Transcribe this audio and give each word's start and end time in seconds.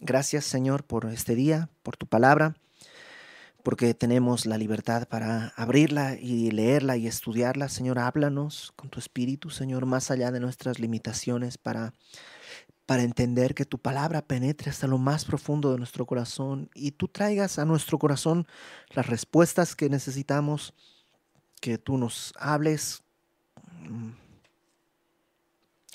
Gracias 0.00 0.44
Señor 0.44 0.84
por 0.84 1.06
este 1.06 1.34
día, 1.34 1.68
por 1.82 1.96
tu 1.96 2.06
palabra, 2.06 2.54
porque 3.64 3.94
tenemos 3.94 4.46
la 4.46 4.56
libertad 4.56 5.08
para 5.08 5.48
abrirla 5.56 6.14
y 6.14 6.52
leerla 6.52 6.96
y 6.96 7.08
estudiarla. 7.08 7.68
Señor, 7.68 7.98
háblanos 7.98 8.72
con 8.76 8.90
tu 8.90 9.00
espíritu, 9.00 9.50
Señor, 9.50 9.86
más 9.86 10.12
allá 10.12 10.30
de 10.30 10.38
nuestras 10.38 10.78
limitaciones 10.78 11.58
para 11.58 11.92
para 12.86 13.02
entender 13.02 13.54
que 13.54 13.66
tu 13.66 13.76
palabra 13.76 14.22
penetre 14.22 14.70
hasta 14.70 14.86
lo 14.86 14.96
más 14.96 15.26
profundo 15.26 15.72
de 15.72 15.76
nuestro 15.76 16.06
corazón 16.06 16.70
y 16.72 16.92
tú 16.92 17.06
traigas 17.06 17.58
a 17.58 17.66
nuestro 17.66 17.98
corazón 17.98 18.46
las 18.94 19.06
respuestas 19.06 19.76
que 19.76 19.90
necesitamos, 19.90 20.72
que 21.60 21.76
tú 21.76 21.98
nos 21.98 22.32
hables. 22.38 23.02
Mm. 23.82 24.12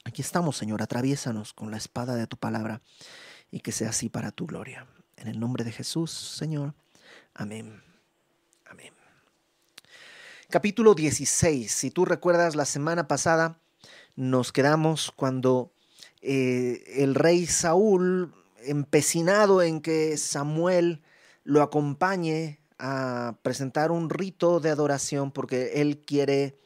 Aquí 0.03 0.21
estamos, 0.21 0.55
Señor, 0.55 0.83
atraviésanos 0.83 1.53
con 1.53 1.71
la 1.71 1.77
espada 1.77 2.13
de 2.13 2.27
tu 2.27 2.37
palabra 2.37 2.79
y 3.53 3.59
que 3.59 3.71
sea 3.71 3.89
así 3.89 4.09
para 4.09 4.31
tu 4.31 4.47
gloria. 4.47 4.87
En 5.15 5.27
el 5.27 5.39
nombre 5.39 5.63
de 5.63 5.71
Jesús, 5.71 6.09
Señor. 6.09 6.73
Amén. 7.35 7.83
Amén. 8.65 8.91
Capítulo 10.49 10.95
16. 10.95 11.71
Si 11.71 11.91
tú 11.91 12.03
recuerdas 12.03 12.55
la 12.55 12.65
semana 12.65 13.07
pasada, 13.07 13.59
nos 14.15 14.51
quedamos 14.51 15.11
cuando 15.11 15.71
eh, 16.23 16.83
el 16.95 17.13
rey 17.13 17.45
Saúl, 17.45 18.33
empecinado 18.63 19.61
en 19.61 19.81
que 19.81 20.17
Samuel 20.17 21.03
lo 21.43 21.61
acompañe 21.61 22.59
a 22.79 23.37
presentar 23.43 23.91
un 23.91 24.09
rito 24.09 24.61
de 24.61 24.71
adoración 24.71 25.31
porque 25.31 25.73
él 25.75 25.99
quiere 25.99 26.57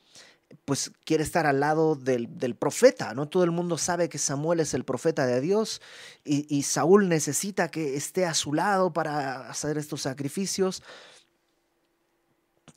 pues 0.66 0.92
quiere 1.06 1.24
estar 1.24 1.46
al 1.46 1.60
lado 1.60 1.96
del, 1.96 2.56
profeta, 2.58 3.14
¿no? 3.14 3.28
Todo 3.28 3.44
el 3.44 3.52
mundo 3.52 3.78
sabe 3.78 4.10
que 4.10 4.18
Samuel 4.18 4.60
es 4.60 4.74
el 4.74 4.84
profeta 4.84 5.26
de 5.26 5.42
Dios 5.42 5.82
y, 6.24 6.64
Saúl 6.64 7.10
necesita 7.10 7.70
que 7.70 7.96
esté 7.96 8.26
a 8.26 8.34
su 8.34 8.54
lado 8.54 8.92
para 8.94 9.50
hacer 9.50 9.78
estos 9.78 10.02
sacrificios. 10.02 10.84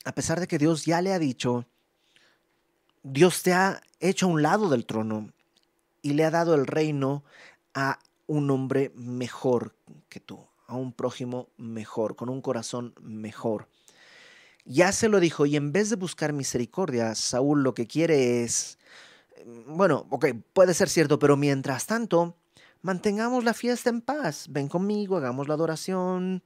A 0.05 0.13
pesar 0.13 0.41
de 0.41 0.47
que 0.47 0.59
Dios 0.59 0.85
ya 0.85 1.03
le 1.03 1.13
ha 1.13 1.19
dicho, 1.19 1.67
Dios 3.03 3.43
te 3.43 3.53
ha 3.53 3.81
hecho 3.99 4.27
a 4.27 4.31
un 4.31 4.43
lado 4.43 4.69
del 4.69 4.87
trono 4.87 5.33
y 6.03 6.15
le 6.15 6.25
ha 6.25 6.31
dado 6.31 6.55
el 6.55 6.67
reino 6.67 7.25
a 7.75 7.99
un 8.27 8.51
hombre 8.51 8.93
mejor 8.95 9.75
que 10.09 10.21
tú, 10.21 10.47
a 10.67 10.77
un 10.77 10.93
prójimo 10.93 11.49
mejor, 11.57 12.17
con 12.17 12.29
un 12.29 12.41
corazón 12.41 12.95
mejor. 13.01 13.69
Ya 14.71 14.93
se 14.93 15.09
lo 15.09 15.19
dijo, 15.19 15.47
y 15.47 15.57
en 15.57 15.73
vez 15.73 15.91
de 15.91 15.97
buscar 15.97 16.33
misericordia, 16.33 17.17
Saúl 17.17 17.65
lo 17.65 17.75
que 17.75 17.89
quiere 17.89 18.45
es, 18.45 18.79
mm, 19.45 19.77
bueno, 19.77 20.07
ok, 20.11 20.27
puede 20.53 20.75
ser 20.75 20.89
cierto, 20.89 21.19
pero 21.19 21.37
mientras 21.37 21.87
tanto, 21.87 22.37
mantengamos 22.81 23.43
la 23.43 23.53
fiesta 23.53 23.91
en 23.91 24.01
paz, 24.01 24.47
ven 24.49 24.69
conmigo, 24.69 25.17
hagamos 25.17 25.49
la 25.49 25.55
adoración. 25.55 26.45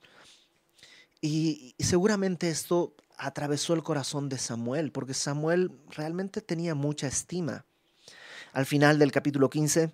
Y, 1.20 1.74
seguramente 1.78 2.48
esto 2.48 2.94
atravesó 3.18 3.74
el 3.74 3.82
corazón 3.82 4.30
de 4.30 4.38
Samuel, 4.38 4.90
porque 4.90 5.12
Samuel 5.12 5.70
realmente 5.90 6.40
tenía 6.40 6.74
mucha 6.74 7.06
estima 7.06 7.66
al 8.54 8.64
final 8.64 8.98
del 8.98 9.12
capítulo 9.12 9.50
15, 9.50 9.92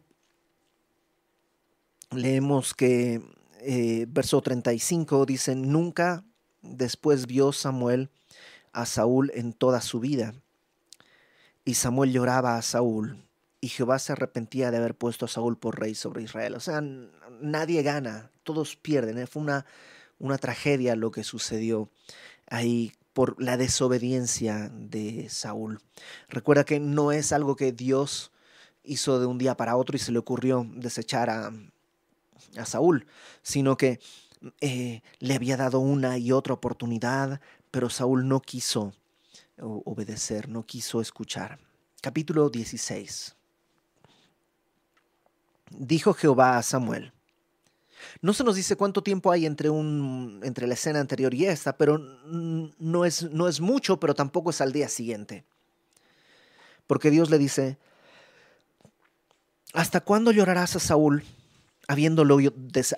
leemos 2.12 2.74
que 2.74 3.20
eh, 3.60 4.06
verso 4.08 4.40
35 4.40 5.26
dice, 5.26 5.56
nunca 5.56 6.24
después 6.62 7.26
vio 7.26 7.50
Samuel 7.50 8.08
a 8.72 8.86
Saúl 8.86 9.30
en 9.34 9.52
toda 9.52 9.80
su 9.80 10.00
vida. 10.00 10.34
Y 11.64 11.74
Samuel 11.74 12.12
lloraba 12.12 12.56
a 12.56 12.62
Saúl, 12.62 13.22
y 13.60 13.68
Jehová 13.68 13.98
se 13.98 14.12
arrepentía 14.12 14.70
de 14.70 14.78
haber 14.78 14.94
puesto 14.94 15.26
a 15.26 15.28
Saúl 15.28 15.58
por 15.58 15.78
rey 15.78 15.94
sobre 15.94 16.22
Israel. 16.22 16.54
O 16.54 16.60
sea, 16.60 16.82
nadie 17.40 17.82
gana, 17.82 18.30
todos 18.42 18.76
pierden. 18.76 19.18
¿eh? 19.18 19.26
Fue 19.26 19.42
una, 19.42 19.66
una 20.18 20.38
tragedia 20.38 20.96
lo 20.96 21.10
que 21.10 21.24
sucedió 21.24 21.90
ahí 22.46 22.92
por 23.12 23.40
la 23.42 23.56
desobediencia 23.58 24.70
de 24.72 25.28
Saúl. 25.28 25.80
Recuerda 26.28 26.64
que 26.64 26.80
no 26.80 27.12
es 27.12 27.32
algo 27.32 27.54
que 27.54 27.72
Dios 27.72 28.32
hizo 28.82 29.20
de 29.20 29.26
un 29.26 29.36
día 29.36 29.56
para 29.56 29.76
otro 29.76 29.96
y 29.96 30.00
se 30.00 30.12
le 30.12 30.18
ocurrió 30.18 30.66
desechar 30.74 31.28
a, 31.28 31.52
a 32.56 32.64
Saúl, 32.64 33.06
sino 33.42 33.76
que 33.76 34.00
eh, 34.62 35.02
le 35.18 35.34
había 35.34 35.58
dado 35.58 35.80
una 35.80 36.16
y 36.16 36.32
otra 36.32 36.54
oportunidad, 36.54 37.42
pero 37.70 37.90
Saúl 37.90 38.26
no 38.28 38.40
quiso 38.40 38.94
obedecer, 39.58 40.48
no 40.48 40.64
quiso 40.64 41.00
escuchar. 41.00 41.58
Capítulo 42.00 42.48
16. 42.48 43.36
Dijo 45.70 46.14
Jehová 46.14 46.58
a 46.58 46.62
Samuel. 46.62 47.12
No 48.22 48.32
se 48.32 48.44
nos 48.44 48.56
dice 48.56 48.76
cuánto 48.76 49.02
tiempo 49.02 49.30
hay 49.30 49.44
entre, 49.44 49.68
la 49.70 50.74
escena 50.74 51.00
anterior 51.00 51.34
y 51.34 51.46
esta, 51.46 51.76
pero 51.76 51.98
no 51.98 53.04
es, 53.04 53.30
no 53.30 53.46
es 53.46 53.60
mucho, 53.60 54.00
pero 54.00 54.14
tampoco 54.14 54.50
es 54.50 54.60
al 54.60 54.72
día 54.72 54.88
siguiente. 54.88 55.44
Porque 56.86 57.10
Dios 57.10 57.30
le 57.30 57.38
dice, 57.38 57.78
¿Hasta 59.72 60.00
cuándo 60.00 60.32
llorarás 60.32 60.74
a 60.74 60.80
Saúl, 60.80 61.22
habiéndolo, 61.86 62.38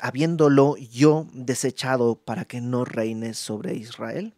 habiéndolo 0.00 0.76
yo 0.76 1.26
desechado 1.34 2.14
para 2.14 2.46
que 2.46 2.62
no 2.62 2.86
reine 2.86 3.34
sobre 3.34 3.74
Israel? 3.74 4.34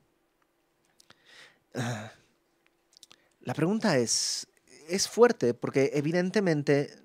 La 1.75 3.55
pregunta 3.55 3.99
es, 3.99 4.47
es 4.89 5.09
fuerte 5.09 5.55
porque 5.55 5.91
evidentemente 5.95 6.97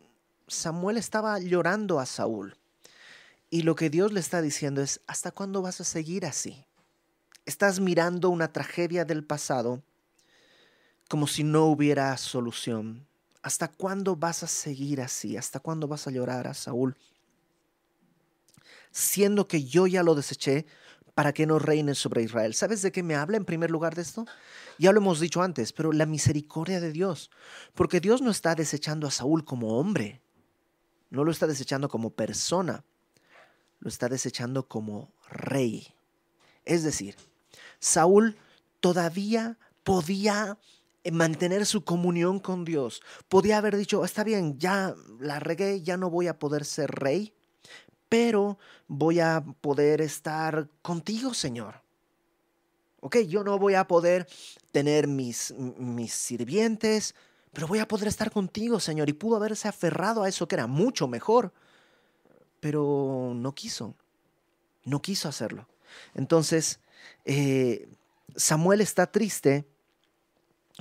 Samuel 0.48 0.98
estaba 0.98 1.40
llorando 1.40 2.00
a 2.00 2.06
Saúl. 2.06 2.56
Y 3.50 3.64
lo 3.64 3.76
que 3.76 3.90
Dios 3.90 4.14
le 4.14 4.20
está 4.20 4.42
diciendo 4.42 4.82
es, 4.82 5.02
¿hasta 5.08 5.32
cuándo 5.32 5.62
vas 5.62 5.82
a 5.82 5.84
seguir 5.84 6.26
así? 6.26 6.66
Estás 7.46 7.80
mirando 7.80 8.30
una 8.30 8.54
tragedia 8.54 9.06
del 9.06 9.24
pasado 9.24 9.82
como 11.10 11.26
si 11.26 11.44
no 11.44 11.66
hubiera 11.66 12.16
solución. 12.18 13.08
¿Hasta 13.42 13.68
cuándo 13.68 14.16
vas 14.16 14.44
a 14.44 14.48
seguir 14.48 15.02
así? 15.02 15.36
¿Hasta 15.36 15.60
cuándo 15.60 15.88
vas 15.88 16.06
a 16.06 16.12
llorar 16.12 16.48
a 16.48 16.54
Saúl? 16.54 16.96
Siendo 18.92 19.48
que 19.48 19.64
yo 19.64 19.88
ya 19.88 20.04
lo 20.04 20.14
deseché 20.14 20.68
para 21.20 21.34
que 21.34 21.46
no 21.46 21.60
reine 21.60 21.96
sobre 21.96 22.24
Israel. 22.24 22.54
¿Sabes 22.54 22.82
de 22.82 22.94
qué 22.94 23.04
me 23.04 23.14
habla 23.14 23.36
en 23.36 23.44
primer 23.44 23.70
lugar 23.70 23.94
de 23.94 24.04
esto? 24.04 24.26
Ya 24.78 24.94
lo 24.94 25.00
hemos 25.00 25.20
dicho 25.20 25.42
antes, 25.42 25.74
pero 25.74 25.92
la 25.92 26.06
misericordia 26.06 26.80
de 26.80 26.94
Dios. 26.94 27.30
Porque 27.76 28.00
Dios 28.00 28.22
no 28.22 28.32
está 28.32 28.56
desechando 28.56 29.06
a 29.06 29.12
Saúl 29.12 29.44
como 29.44 29.78
hombre, 29.78 30.22
no 31.10 31.26
lo 31.26 31.32
está 31.32 31.46
desechando 31.46 31.90
como 31.90 32.12
persona, 32.12 32.86
lo 33.82 33.90
está 33.90 34.08
desechando 34.08 34.70
como 34.70 35.12
rey. 35.30 35.94
Es 36.64 36.84
decir, 36.84 37.18
Saúl 37.80 38.38
todavía 38.80 39.58
podía 39.84 40.58
mantener 41.12 41.66
su 41.66 41.84
comunión 41.84 42.40
con 42.40 42.64
Dios. 42.64 43.02
Podía 43.28 43.58
haber 43.58 43.76
dicho, 43.76 44.06
está 44.06 44.24
bien, 44.24 44.58
ya 44.58 44.96
la 45.20 45.42
regué, 45.42 45.82
ya 45.82 45.98
no 45.98 46.10
voy 46.10 46.28
a 46.28 46.40
poder 46.40 46.64
ser 46.64 46.92
rey, 46.92 47.34
pero 48.10 48.58
voy 48.88 49.20
a 49.20 49.44
poder 49.62 50.02
estar 50.02 50.68
contigo, 50.82 51.34
Señor. 51.34 51.82
Ok, 53.02 53.18
yo 53.20 53.44
no 53.44 53.58
voy 53.58 53.76
a 53.76 53.88
poder 53.88 54.28
tener 54.72 55.08
mis, 55.08 55.54
mis 55.78 56.14
sirvientes, 56.14 57.16
pero 57.54 57.68
voy 57.68 57.80
a 57.80 57.88
poder 57.88 58.10
estar 58.10 58.32
contigo, 58.32 58.80
Señor. 58.80 59.08
Y 59.10 59.14
pudo 59.14 59.38
haberse 59.38 59.68
aferrado 59.68 60.24
a 60.24 60.30
eso 60.30 60.48
que 60.48 60.56
era 60.56 60.68
mucho 60.68 61.08
mejor, 61.08 61.54
pero 62.60 63.32
no 63.36 63.56
quiso, 63.56 63.96
no 64.84 65.02
quiso 65.02 65.30
hacerlo. 65.30 65.68
Entonces, 66.14 66.80
eh, 67.24 67.88
Samuel 68.36 68.82
está 68.82 69.12
triste 69.12 69.66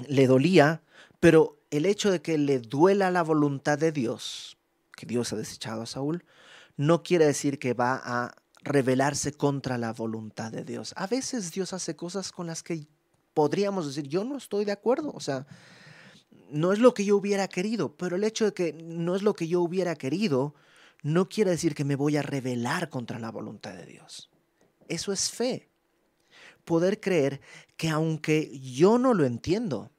le 0.07 0.27
dolía, 0.27 0.83
pero 1.21 1.59
el 1.71 1.87
hecho 1.87 2.11
de 2.11 2.23
que 2.23 2.39
le 2.39 2.61
duela 2.61 3.11
la 3.11 3.23
voluntad 3.23 3.79
de 3.79 3.93
Dios, 3.93 4.57
que 4.97 5.07
Dios 5.07 5.33
ha 5.33 5.37
desechado 5.37 5.83
a 5.83 5.87
Saúl, 5.87 6.25
no 6.79 7.03
quiere 7.03 7.27
decir 7.27 7.59
que 7.59 7.75
va 7.75 8.01
a 8.03 8.35
rebelarse 8.63 9.33
contra 9.33 9.77
la 9.77 9.93
voluntad 9.93 10.51
de 10.51 10.65
Dios. 10.65 10.95
A 10.97 11.07
veces 11.07 11.53
Dios 11.53 11.75
hace 11.75 11.97
cosas 11.97 12.33
con 12.33 12.47
las 12.47 12.63
que 12.63 12.87
podríamos 13.35 13.87
decir, 13.87 14.09
yo 14.09 14.25
no 14.25 14.37
estoy 14.39 14.65
de 14.65 14.73
acuerdo, 14.73 15.13
o 15.13 15.21
sea, 15.21 15.47
no 16.51 16.73
es 16.73 16.79
lo 16.79 16.95
que 16.95 17.05
yo 17.05 17.17
hubiera 17.17 17.49
querido, 17.49 17.95
pero 17.97 18.17
el 18.17 18.25
hecho 18.25 18.47
de 18.47 18.55
que 18.55 18.73
no 18.73 19.17
es 19.17 19.23
lo 19.23 19.35
que 19.35 19.49
yo 19.49 19.61
hubiera 19.61 19.97
querido, 19.97 20.55
no 21.03 21.29
quiere 21.29 21.51
decir 21.51 21.75
que 21.75 21.85
me 21.85 21.97
voy 21.97 22.17
a 22.17 22.23
rebelar 22.23 22.89
contra 22.89 23.19
la 23.19 23.31
voluntad 23.31 23.75
de 23.75 23.85
Dios. 23.85 24.31
Eso 24.89 25.13
es 25.13 25.31
fe 25.31 25.69
poder 26.65 27.01
creer 27.01 27.41
que 27.77 27.89
aunque 27.89 28.57
yo 28.61 28.99
no 28.99 29.15
lo 29.15 29.25
entiendo, 29.25 29.91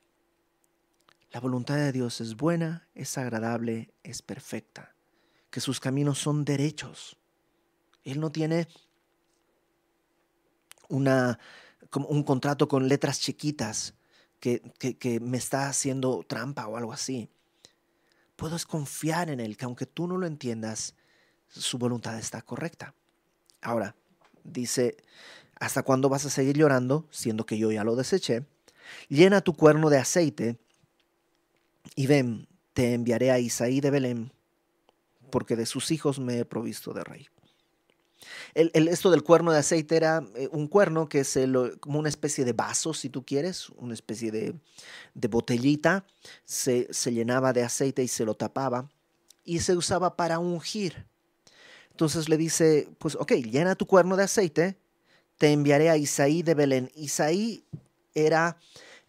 la 1.31 1.39
voluntad 1.39 1.75
de 1.75 1.91
Dios 1.91 2.21
es 2.21 2.35
buena, 2.35 2.87
es 2.93 3.17
agradable, 3.17 3.91
es 4.03 4.21
perfecta, 4.21 4.95
que 5.49 5.61
sus 5.61 5.79
caminos 5.79 6.19
son 6.19 6.45
derechos. 6.45 7.17
Él 8.03 8.19
no 8.19 8.31
tiene 8.31 8.67
una, 10.87 11.39
como 11.89 12.07
un 12.07 12.23
contrato 12.23 12.67
con 12.67 12.87
letras 12.87 13.19
chiquitas 13.19 13.93
que, 14.39 14.61
que, 14.99 15.19
me 15.19 15.37
está 15.37 15.67
haciendo 15.67 16.23
trampa 16.27 16.67
o 16.67 16.77
algo 16.77 16.93
así. 16.93 17.29
Puedo 18.35 18.57
confiar 18.67 19.29
en 19.29 19.39
Él, 19.39 19.57
que 19.57 19.65
aunque 19.65 19.85
tú 19.85 20.07
no 20.07 20.17
lo 20.17 20.25
entiendas, 20.25 20.95
su 21.49 21.77
voluntad 21.77 22.17
está 22.17 22.41
correcta. 22.41 22.93
Ahora, 23.61 23.95
dice, 24.43 24.95
¿hasta 25.59 25.83
cuándo 25.83 26.07
vas 26.07 26.25
a 26.25 26.29
seguir 26.29 26.57
llorando, 26.57 27.05
siendo 27.11 27.45
que 27.45 27.57
yo 27.57 27.71
ya 27.71 27.83
lo 27.83 27.95
deseché? 27.95 28.45
Llena 29.09 29.41
tu 29.41 29.53
cuerno 29.55 29.89
de 29.89 29.97
aceite 29.97 30.57
y 31.95 32.07
ven, 32.07 32.47
te 32.73 32.93
enviaré 32.93 33.31
a 33.31 33.39
Isaí 33.39 33.81
de 33.81 33.91
Belén, 33.91 34.31
porque 35.29 35.55
de 35.55 35.65
sus 35.65 35.91
hijos 35.91 36.19
me 36.19 36.39
he 36.39 36.45
provisto 36.45 36.93
de 36.93 37.03
rey. 37.03 37.27
El, 38.53 38.87
esto 38.89 39.11
del 39.11 39.23
cuerno 39.23 39.51
de 39.51 39.59
aceite 39.59 39.95
era 39.95 40.23
eh, 40.35 40.49
un 40.51 40.67
cuerno 40.67 41.07
que 41.07 41.21
es 41.21 41.39
como 41.79 41.99
una 41.99 42.09
especie 42.09 42.43
de 42.43 42.53
vaso, 42.53 42.93
si 42.93 43.09
tú 43.09 43.25
quieres, 43.25 43.69
una 43.77 43.93
especie 43.93 44.31
de, 44.31 44.55
botellita, 45.29 46.05
se, 46.43 46.87
se, 46.91 47.13
llenaba 47.13 47.53
de 47.53 47.63
aceite 47.63 48.03
y 48.03 48.07
se 48.07 48.25
lo 48.25 48.33
tapaba 48.35 48.89
y 49.45 49.59
se 49.59 49.75
usaba 49.75 50.15
para 50.15 50.39
ungir. 50.39 51.05
Entonces 51.91 52.29
le 52.29 52.37
dice, 52.37 52.89
pues 52.97 53.15
ok, 53.15 53.33
llena 53.33 53.75
tu 53.75 53.85
cuerno 53.85 54.15
de 54.15 54.23
aceite, 54.23 54.77
te 55.37 55.51
enviaré 55.51 55.89
a 55.89 55.97
Isaí 55.97 56.43
de 56.43 56.53
Belén. 56.53 56.91
Isaí 56.95 57.65
era, 58.13 58.57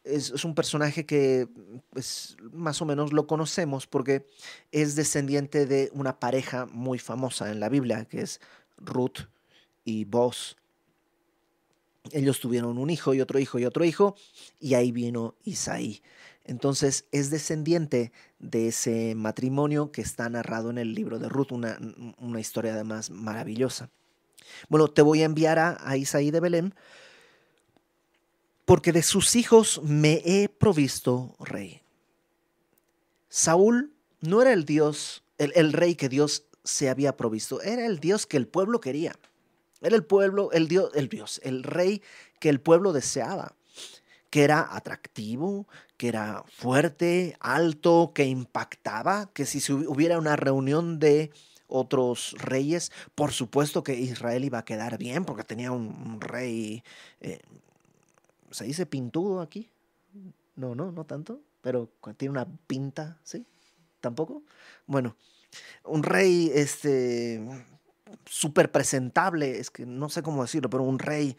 es, 0.05 0.45
un 0.45 0.55
personaje 0.55 1.07
que 1.07 1.49
pues, 1.91 2.37
más 2.53 2.81
o 2.81 2.87
menos 2.87 3.13
lo 3.13 3.27
conocemos 3.27 3.87
porque 3.87 4.27
es 4.73 4.97
descendiente 4.97 5.67
de 5.67 5.91
una 5.93 6.19
pareja 6.19 6.67
muy 6.67 6.99
famosa 6.99 7.51
en 7.51 7.61
la 7.61 7.69
Biblia, 7.69 8.05
que 8.05 8.23
es 8.23 8.41
Ruth 8.79 9.29
y 9.85 10.05
Boz. 10.05 10.57
Ellos 12.13 12.41
tuvieron 12.41 12.79
un 12.79 12.91
hijo 12.91 13.13
y 13.15 13.21
otro 13.21 13.39
hijo 13.39 13.59
y 13.59 13.67
otro 13.67 13.85
hijo, 13.85 14.17
y 14.59 14.75
ahí 14.75 14.91
vino 14.91 15.35
Isaí. 15.45 16.03
Entonces 16.45 17.05
es 17.13 17.31
descendiente 17.31 18.13
de 18.39 18.69
ese 18.69 19.15
matrimonio 19.15 19.93
que 19.93 20.01
está 20.01 20.29
narrado 20.31 20.71
en 20.71 20.79
el 20.79 20.95
libro 20.95 21.19
de 21.19 21.29
Ruth, 21.29 21.53
una, 21.53 21.79
una 22.19 22.41
historia 22.41 22.75
además 22.75 23.11
maravillosa. 23.11 23.91
Bueno, 24.69 24.89
te 24.89 25.03
voy 25.03 25.23
a 25.23 25.27
enviar 25.27 25.59
a, 25.59 25.77
a, 25.81 25.97
Isaí 25.97 26.31
de 26.31 26.41
Belén, 26.41 26.75
porque 28.71 28.93
de 28.93 29.03
sus 29.03 29.35
hijos 29.35 29.81
me 29.83 30.23
he 30.25 30.49
provisto 30.49 31.35
rey. 31.41 31.83
Saúl 33.29 33.93
no 34.21 34.43
era 34.43 34.53
el 34.53 34.65
Dios, 34.65 35.25
el, 35.39 35.73
rey 35.73 35.97
que 35.97 36.09
Dios 36.09 36.45
se 36.63 36.89
había 36.89 37.17
provisto. 37.17 37.61
Era 37.63 37.85
el 37.85 37.99
Dios 37.99 38.29
que 38.29 38.37
el 38.37 38.47
pueblo 38.47 38.81
quería. 38.81 39.19
Era 39.81 39.97
el 39.97 40.05
pueblo, 40.05 40.53
el 40.53 40.69
Dios, 40.69 40.93
el 40.95 41.09
Dios, 41.09 41.41
el 41.43 41.65
rey 41.65 42.01
que 42.39 42.49
el 42.49 42.61
pueblo 42.61 42.93
deseaba, 42.93 43.57
que 44.31 44.45
era 44.45 44.69
atractivo, 44.71 45.67
que 45.97 46.07
era 46.07 46.45
fuerte, 46.47 47.37
alto, 47.41 48.13
que 48.15 48.27
impactaba, 48.27 49.33
que 49.33 49.47
si 49.47 49.73
hubiera 49.73 50.17
una 50.17 50.37
reunión 50.37 51.01
de 51.01 51.33
otros 51.67 52.37
reyes, 52.39 52.93
por 53.17 53.33
supuesto 53.33 53.83
que 53.83 53.95
Israel 53.99 54.45
iba 54.45 54.59
a 54.59 54.65
quedar 54.65 54.97
bien 54.97 55.25
porque 55.25 55.43
tenía 55.43 55.73
un, 55.73 56.21
rey, 56.21 56.85
eh, 57.21 57.41
¿se 58.51 58.65
dice 58.65 58.87
pintudo 58.87 59.41
aquí? 59.41 59.71
No, 60.57 60.75
no, 60.75 60.93
no 60.93 61.05
tanto, 61.05 61.41
pero 61.61 61.91
tiene 62.17 62.33
una 62.33 62.47
pinta, 62.67 63.19
¿sí? 63.25 63.47
¿Tampoco? 64.01 64.43
Bueno, 64.87 65.17
un 65.85 66.03
rey 66.03 66.51
este 66.55 67.41
súper 68.27 68.73
presentable, 68.73 69.59
es 69.59 69.71
que 69.71 69.87
no 69.87 70.09
sé 70.09 70.23
cómo 70.23 70.43
decirlo, 70.43 70.71
pero 70.71 70.83
un 70.83 70.99
rey 70.99 71.37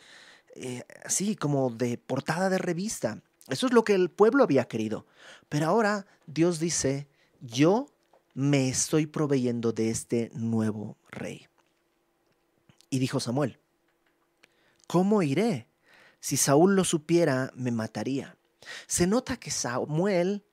eh, 0.55 0.83
así 1.05 1.35
como 1.35 1.69
de 1.69 1.97
portada 1.97 2.49
de 2.49 2.57
revista. 2.57 3.21
Eso 3.47 3.67
es 3.67 3.73
lo 3.73 3.83
que 3.83 3.93
el 3.93 4.09
pueblo 4.09 4.43
había 4.43 4.65
querido. 4.65 5.05
Pero 5.49 5.67
ahora 5.67 6.05
Dios 6.27 6.59
dice, 6.59 7.07
yo 7.41 7.87
me 8.33 8.69
estoy 8.69 9.05
proveyendo 9.07 9.71
de 9.71 9.89
este 9.89 10.31
nuevo 10.33 10.97
rey. 11.09 11.47
Y 12.89 12.99
dijo 12.99 13.19
Samuel, 13.19 13.59
¿cómo 14.87 15.21
iré? 15.21 15.67
Si 16.21 16.37
Saúl 16.37 16.75
lo 16.75 16.85
supiera, 16.85 17.51
me 17.55 17.71
mataría. 17.71 18.37
Se 18.87 19.07
nota 19.07 19.37
que 19.37 19.51
Samuel 19.51 20.45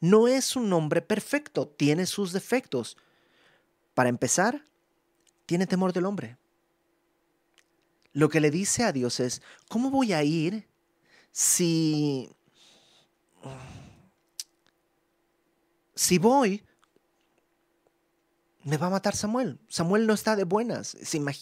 no 0.00 0.28
es 0.28 0.56
un 0.56 0.72
hombre 0.72 1.02
perfecto, 1.02 1.68
tiene 1.68 2.06
sus 2.06 2.32
defectos. 2.32 2.96
Para 3.92 4.08
empezar, 4.08 4.64
tiene 5.46 5.66
temor 5.66 5.92
del 5.92 6.06
hombre. 6.06 6.38
Lo 8.12 8.28
que 8.28 8.40
le 8.40 8.50
dice 8.50 8.84
a 8.84 8.92
Dios 8.92 9.20
es, 9.20 9.42
¿cómo 9.68 9.90
voy 9.90 10.12
a 10.12 10.22
ir 10.24 10.66
si... 11.30 12.30
Si 15.94 16.18
voy, 16.18 16.64
me 18.64 18.78
va 18.78 18.86
a 18.86 18.90
matar 18.90 19.14
Samuel. 19.14 19.58
Samuel 19.68 20.06
no 20.06 20.14
está 20.14 20.36
de 20.36 20.44
buenas. 20.44 20.96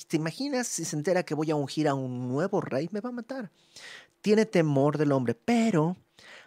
¿Te 0.08 0.16
imaginas 0.16 0.66
si 0.66 0.84
se 0.84 0.96
entera 0.96 1.22
que 1.22 1.34
voy 1.34 1.50
a 1.50 1.54
ungir 1.54 1.88
a 1.88 1.94
un 1.94 2.28
nuevo 2.28 2.60
rey? 2.60 2.88
Me 2.92 3.00
va 3.00 3.10
a 3.10 3.12
matar. 3.12 3.50
Tiene 4.20 4.44
temor 4.44 4.98
del 4.98 5.12
hombre, 5.12 5.34
pero 5.34 5.96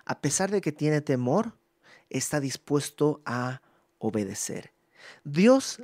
a 0.05 0.19
pesar 0.19 0.51
de 0.51 0.61
que 0.61 0.71
tiene 0.71 1.01
temor, 1.01 1.53
está 2.09 2.39
dispuesto 2.39 3.21
a 3.25 3.61
obedecer. 3.99 4.71
Dios, 5.23 5.81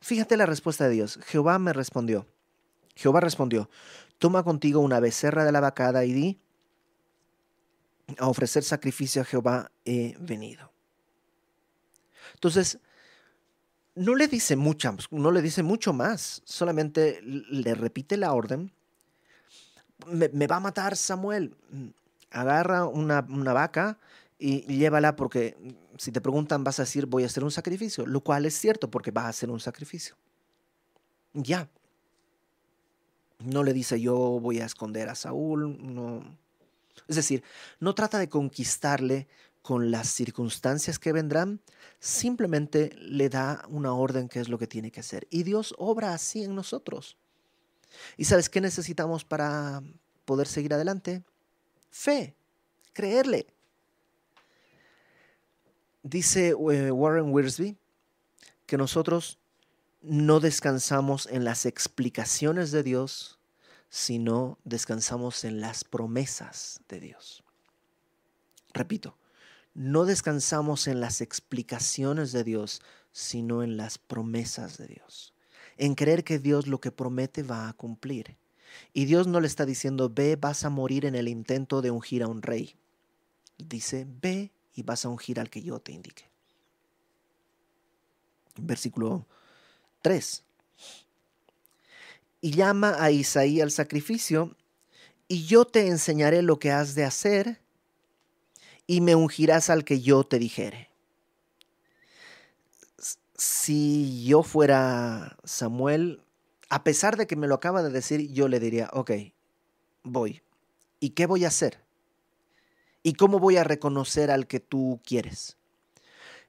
fíjate 0.00 0.36
la 0.36 0.46
respuesta 0.46 0.84
de 0.84 0.94
Dios. 0.94 1.18
Jehová 1.26 1.58
me 1.58 1.72
respondió. 1.72 2.26
Jehová 2.96 3.20
respondió, 3.20 3.68
toma 4.18 4.42
contigo 4.42 4.80
una 4.80 5.00
becerra 5.00 5.44
de 5.44 5.52
la 5.52 5.60
vacada 5.60 6.04
y 6.06 6.12
di, 6.12 6.40
a 8.18 8.28
ofrecer 8.28 8.64
sacrificio 8.64 9.22
a 9.22 9.24
Jehová 9.26 9.70
he 9.84 10.16
venido. 10.18 10.72
Entonces, 12.34 12.78
no 13.96 14.14
le 14.14 14.28
dice 14.28 14.56
mucho, 14.56 14.94
no 15.10 15.30
le 15.32 15.42
dice 15.42 15.62
mucho 15.62 15.92
más, 15.92 16.42
solamente 16.44 17.20
le 17.22 17.74
repite 17.74 18.16
la 18.16 18.32
orden. 18.32 18.70
Me, 20.06 20.46
va 20.46 20.56
a 20.56 20.60
matar 20.60 20.96
Samuel. 20.96 21.56
Agarra 22.30 22.84
una, 22.84 23.26
una 23.30 23.54
vaca 23.54 23.98
y 24.38 24.60
llévala 24.66 25.16
porque 25.16 25.56
mm, 25.58 25.70
si 25.96 26.12
te 26.12 26.20
preguntan 26.20 26.62
vas 26.62 26.78
a 26.78 26.82
decir 26.82 27.06
voy 27.06 27.22
a 27.22 27.26
hacer 27.26 27.42
un 27.42 27.50
sacrificio, 27.50 28.04
lo 28.04 28.20
cual 28.20 28.44
es 28.44 28.54
cierto 28.54 28.90
porque 28.90 29.10
vas 29.10 29.24
a 29.24 29.28
hacer 29.28 29.50
un 29.50 29.60
sacrificio. 29.60 30.14
Ya. 31.32 31.68
No 33.38 33.64
le 33.64 33.72
dice 33.72 33.98
yo 33.98 34.14
voy 34.14 34.60
a 34.60 34.66
esconder 34.66 35.08
a 35.08 35.14
Saúl, 35.14 35.78
no. 35.80 36.22
Es 37.08 37.16
decir, 37.16 37.42
no 37.80 37.94
trata 37.94 38.18
de 38.18 38.28
conquistarle 38.28 39.28
con 39.66 39.90
las 39.90 40.08
circunstancias 40.08 41.00
que 41.00 41.12
vendrán, 41.12 41.60
simplemente 41.98 42.94
le 43.00 43.28
da 43.28 43.64
una 43.68 43.94
orden 43.94 44.28
que 44.28 44.38
es 44.38 44.48
lo 44.48 44.58
que 44.58 44.68
tiene 44.68 44.92
que 44.92 45.00
hacer. 45.00 45.26
Y 45.28 45.42
Dios 45.42 45.74
obra 45.76 46.14
así 46.14 46.44
en 46.44 46.54
nosotros. 46.54 47.16
¿Y 48.16 48.26
sabes 48.26 48.48
qué 48.48 48.60
necesitamos 48.60 49.24
para 49.24 49.82
poder 50.24 50.46
seguir 50.46 50.72
adelante? 50.72 51.24
Fe, 51.90 52.36
creerle. 52.92 53.48
Dice 56.04 56.50
eh, 56.50 56.92
Warren 56.92 57.32
Wiersbe 57.32 57.74
que 58.66 58.76
nosotros 58.76 59.40
no 60.00 60.38
descansamos 60.38 61.26
en 61.26 61.44
las 61.44 61.66
explicaciones 61.66 62.70
de 62.70 62.84
Dios, 62.84 63.40
sino 63.88 64.60
descansamos 64.62 65.42
en 65.42 65.60
las 65.60 65.82
promesas 65.82 66.82
de 66.88 67.00
Dios. 67.00 67.42
Repito, 68.72 69.16
no 69.76 70.06
descansamos 70.06 70.88
en 70.88 71.00
las 71.00 71.20
explicaciones 71.20 72.32
de 72.32 72.44
Dios, 72.44 72.80
sino 73.12 73.62
en 73.62 73.76
las 73.76 73.98
promesas 73.98 74.78
de 74.78 74.86
Dios. 74.86 75.34
En 75.76 75.94
creer 75.94 76.24
que 76.24 76.38
Dios 76.38 76.66
lo 76.66 76.80
que 76.80 76.90
promete 76.90 77.42
va 77.42 77.68
a 77.68 77.74
cumplir. 77.74 78.38
Y 78.94 79.04
Dios 79.04 79.26
no 79.26 79.38
le 79.38 79.46
está 79.46 79.66
diciendo, 79.66 80.08
ve, 80.08 80.36
vas 80.36 80.64
a 80.64 80.70
morir 80.70 81.04
en 81.04 81.14
el 81.14 81.28
intento 81.28 81.82
de 81.82 81.90
ungir 81.90 82.22
a 82.22 82.26
un 82.26 82.40
rey. 82.40 82.74
Dice, 83.58 84.06
ve 84.22 84.50
y 84.74 84.82
vas 84.82 85.04
a 85.04 85.10
ungir 85.10 85.38
al 85.38 85.50
que 85.50 85.62
yo 85.62 85.78
te 85.78 85.92
indique. 85.92 86.24
Versículo 88.56 89.26
3. 90.00 90.42
Y 92.40 92.52
llama 92.52 92.96
a 92.98 93.10
Isaí 93.10 93.60
al 93.60 93.70
sacrificio, 93.70 94.56
y 95.28 95.44
yo 95.44 95.66
te 95.66 95.86
enseñaré 95.86 96.40
lo 96.40 96.58
que 96.58 96.70
has 96.70 96.94
de 96.94 97.04
hacer, 97.04 97.60
y 98.86 99.00
me 99.00 99.14
ungirás 99.14 99.70
al 99.70 99.84
que 99.84 100.00
yo 100.00 100.24
te 100.24 100.38
dijere. 100.38 100.90
Si 103.36 104.24
yo 104.24 104.42
fuera 104.42 105.36
Samuel, 105.44 106.22
a 106.68 106.84
pesar 106.84 107.16
de 107.16 107.26
que 107.26 107.36
me 107.36 107.46
lo 107.46 107.54
acaba 107.54 107.82
de 107.82 107.90
decir, 107.90 108.32
yo 108.32 108.48
le 108.48 108.60
diría, 108.60 108.88
ok, 108.92 109.12
voy. 110.02 110.42
¿Y 111.00 111.10
qué 111.10 111.26
voy 111.26 111.44
a 111.44 111.48
hacer? 111.48 111.84
¿Y 113.02 113.14
cómo 113.14 113.38
voy 113.38 113.56
a 113.56 113.64
reconocer 113.64 114.30
al 114.30 114.46
que 114.46 114.60
tú 114.60 115.00
quieres? 115.04 115.56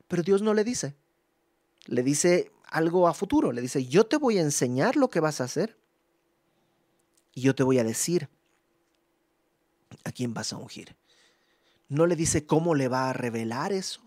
Pero 0.07 0.23
Dios 0.23 0.41
no 0.41 0.53
le 0.53 0.63
dice. 0.63 0.95
Le 1.85 2.03
dice 2.03 2.51
algo 2.63 3.07
a 3.07 3.13
futuro. 3.13 3.51
Le 3.51 3.61
dice, 3.61 3.85
yo 3.85 4.05
te 4.05 4.17
voy 4.17 4.37
a 4.37 4.41
enseñar 4.41 4.95
lo 4.95 5.09
que 5.09 5.19
vas 5.19 5.41
a 5.41 5.45
hacer. 5.45 5.77
Y 7.33 7.41
yo 7.41 7.53
te 7.53 7.63
voy 7.63 7.77
a 7.79 7.83
decir 7.83 8.29
a 10.03 10.11
quién 10.11 10.33
vas 10.33 10.53
a 10.53 10.57
ungir. 10.57 10.95
No 11.89 12.05
le 12.05 12.15
dice 12.15 12.45
cómo 12.45 12.75
le 12.75 12.87
va 12.87 13.09
a 13.09 13.13
revelar 13.13 13.71
eso. 13.71 14.01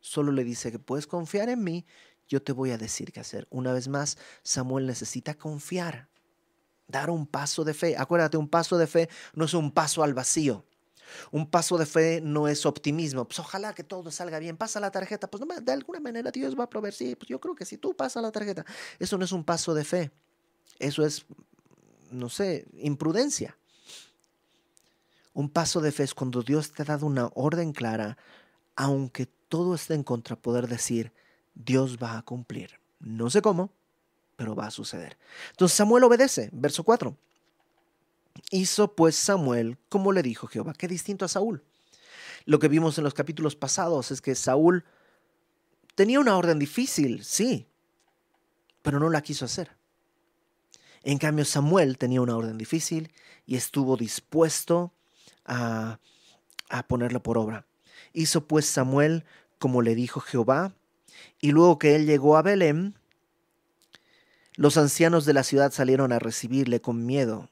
Solo 0.00 0.32
le 0.32 0.44
dice 0.44 0.72
que 0.72 0.78
puedes 0.78 1.06
confiar 1.06 1.48
en 1.48 1.62
mí. 1.62 1.86
yo 2.28 2.40
te 2.40 2.52
voy 2.52 2.70
a 2.70 2.78
decir 2.78 3.12
qué 3.12 3.18
hacer. 3.18 3.48
Una 3.50 3.72
vez 3.72 3.88
más, 3.88 4.16
Samuel 4.44 4.86
necesita 4.86 5.34
confiar, 5.34 6.08
dar 6.86 7.10
un 7.10 7.26
paso 7.26 7.64
de 7.64 7.74
fe. 7.74 7.96
Acuérdate, 7.98 8.36
un 8.36 8.48
paso 8.48 8.78
de 8.78 8.86
fe 8.86 9.08
no 9.34 9.46
es 9.46 9.54
un 9.54 9.72
paso 9.72 10.04
al 10.04 10.14
vacío. 10.14 10.64
Un 11.32 11.50
paso 11.50 11.76
de 11.76 11.86
fe 11.86 12.20
no 12.22 12.46
es 12.46 12.64
optimismo. 12.66 13.26
Pues 13.26 13.40
ojalá 13.40 13.74
que 13.74 13.82
todo 13.82 14.12
salga 14.12 14.38
bien. 14.38 14.56
Pasa 14.56 14.78
la 14.78 14.92
tarjeta. 14.92 15.28
Pues 15.28 15.42
de 15.62 15.72
alguna 15.72 15.98
manera 15.98 16.30
Dios 16.30 16.58
va 16.58 16.64
a 16.64 16.70
proveer. 16.70 16.94
Sí, 16.94 17.16
pues 17.16 17.28
yo 17.28 17.40
creo 17.40 17.56
que 17.56 17.64
si 17.64 17.78
tú 17.78 17.96
pasas 17.96 18.22
la 18.22 18.30
tarjeta. 18.30 18.64
Eso 18.98 19.18
no 19.18 19.24
es 19.24 19.32
un 19.32 19.44
paso 19.44 19.74
de 19.74 19.84
fe. 19.84 20.12
Eso 20.78 21.04
es, 21.04 21.26
no 22.10 22.28
sé, 22.28 22.66
imprudencia. 22.74 23.58
Un 25.32 25.48
paso 25.48 25.80
de 25.80 25.92
fe 25.92 26.02
es 26.02 26.14
cuando 26.14 26.42
Dios 26.42 26.72
te 26.72 26.82
ha 26.82 26.86
dado 26.86 27.06
una 27.06 27.30
orden 27.34 27.72
clara, 27.72 28.18
aunque 28.76 29.26
todo 29.26 29.74
esté 29.74 29.94
en 29.94 30.02
contra, 30.02 30.36
poder 30.36 30.68
decir, 30.68 31.12
Dios 31.54 31.98
va 32.02 32.18
a 32.18 32.22
cumplir. 32.22 32.80
No 32.98 33.30
sé 33.30 33.42
cómo, 33.42 33.70
pero 34.36 34.54
va 34.54 34.66
a 34.66 34.70
suceder. 34.70 35.18
Entonces 35.50 35.76
Samuel 35.76 36.04
obedece. 36.04 36.50
Verso 36.52 36.82
4. 36.82 37.16
Hizo 38.50 38.94
pues 38.94 39.16
Samuel 39.16 39.78
como 39.88 40.12
le 40.12 40.22
dijo 40.22 40.46
Jehová. 40.46 40.72
Qué 40.72 40.88
distinto 40.88 41.24
a 41.24 41.28
Saúl. 41.28 41.62
Lo 42.46 42.58
que 42.58 42.68
vimos 42.68 42.96
en 42.98 43.04
los 43.04 43.14
capítulos 43.14 43.54
pasados 43.54 44.10
es 44.10 44.20
que 44.22 44.34
Saúl 44.34 44.84
tenía 45.94 46.20
una 46.20 46.36
orden 46.36 46.58
difícil, 46.58 47.24
sí, 47.24 47.66
pero 48.82 48.98
no 48.98 49.10
la 49.10 49.20
quiso 49.20 49.44
hacer. 49.44 49.76
En 51.02 51.18
cambio, 51.18 51.44
Samuel 51.44 51.98
tenía 51.98 52.20
una 52.20 52.36
orden 52.36 52.58
difícil 52.58 53.12
y 53.46 53.56
estuvo 53.56 53.96
dispuesto 53.96 54.92
a, 55.44 55.98
ponerla 56.88 57.22
por 57.22 57.38
obra. 57.38 57.66
Hizo 58.12 58.46
pues 58.46 58.66
Samuel 58.66 59.24
como 59.58 59.82
le 59.82 59.94
dijo 59.94 60.20
Jehová, 60.20 60.74
y 61.40 61.52
luego 61.52 61.78
que 61.78 61.94
él 61.94 62.06
llegó 62.06 62.36
a 62.36 62.42
Belén, 62.42 62.94
los 64.56 64.78
ancianos 64.78 65.26
de 65.26 65.34
la 65.34 65.44
ciudad 65.44 65.70
salieron 65.70 66.12
a 66.12 66.18
recibirle 66.18 66.80
con 66.80 67.04
miedo 67.04 67.48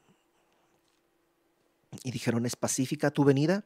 y 2.03 2.11
dijeron, 2.11 2.45
¿es 2.45 2.55
pacífica 2.55 3.11
tu 3.11 3.23
venida? 3.23 3.63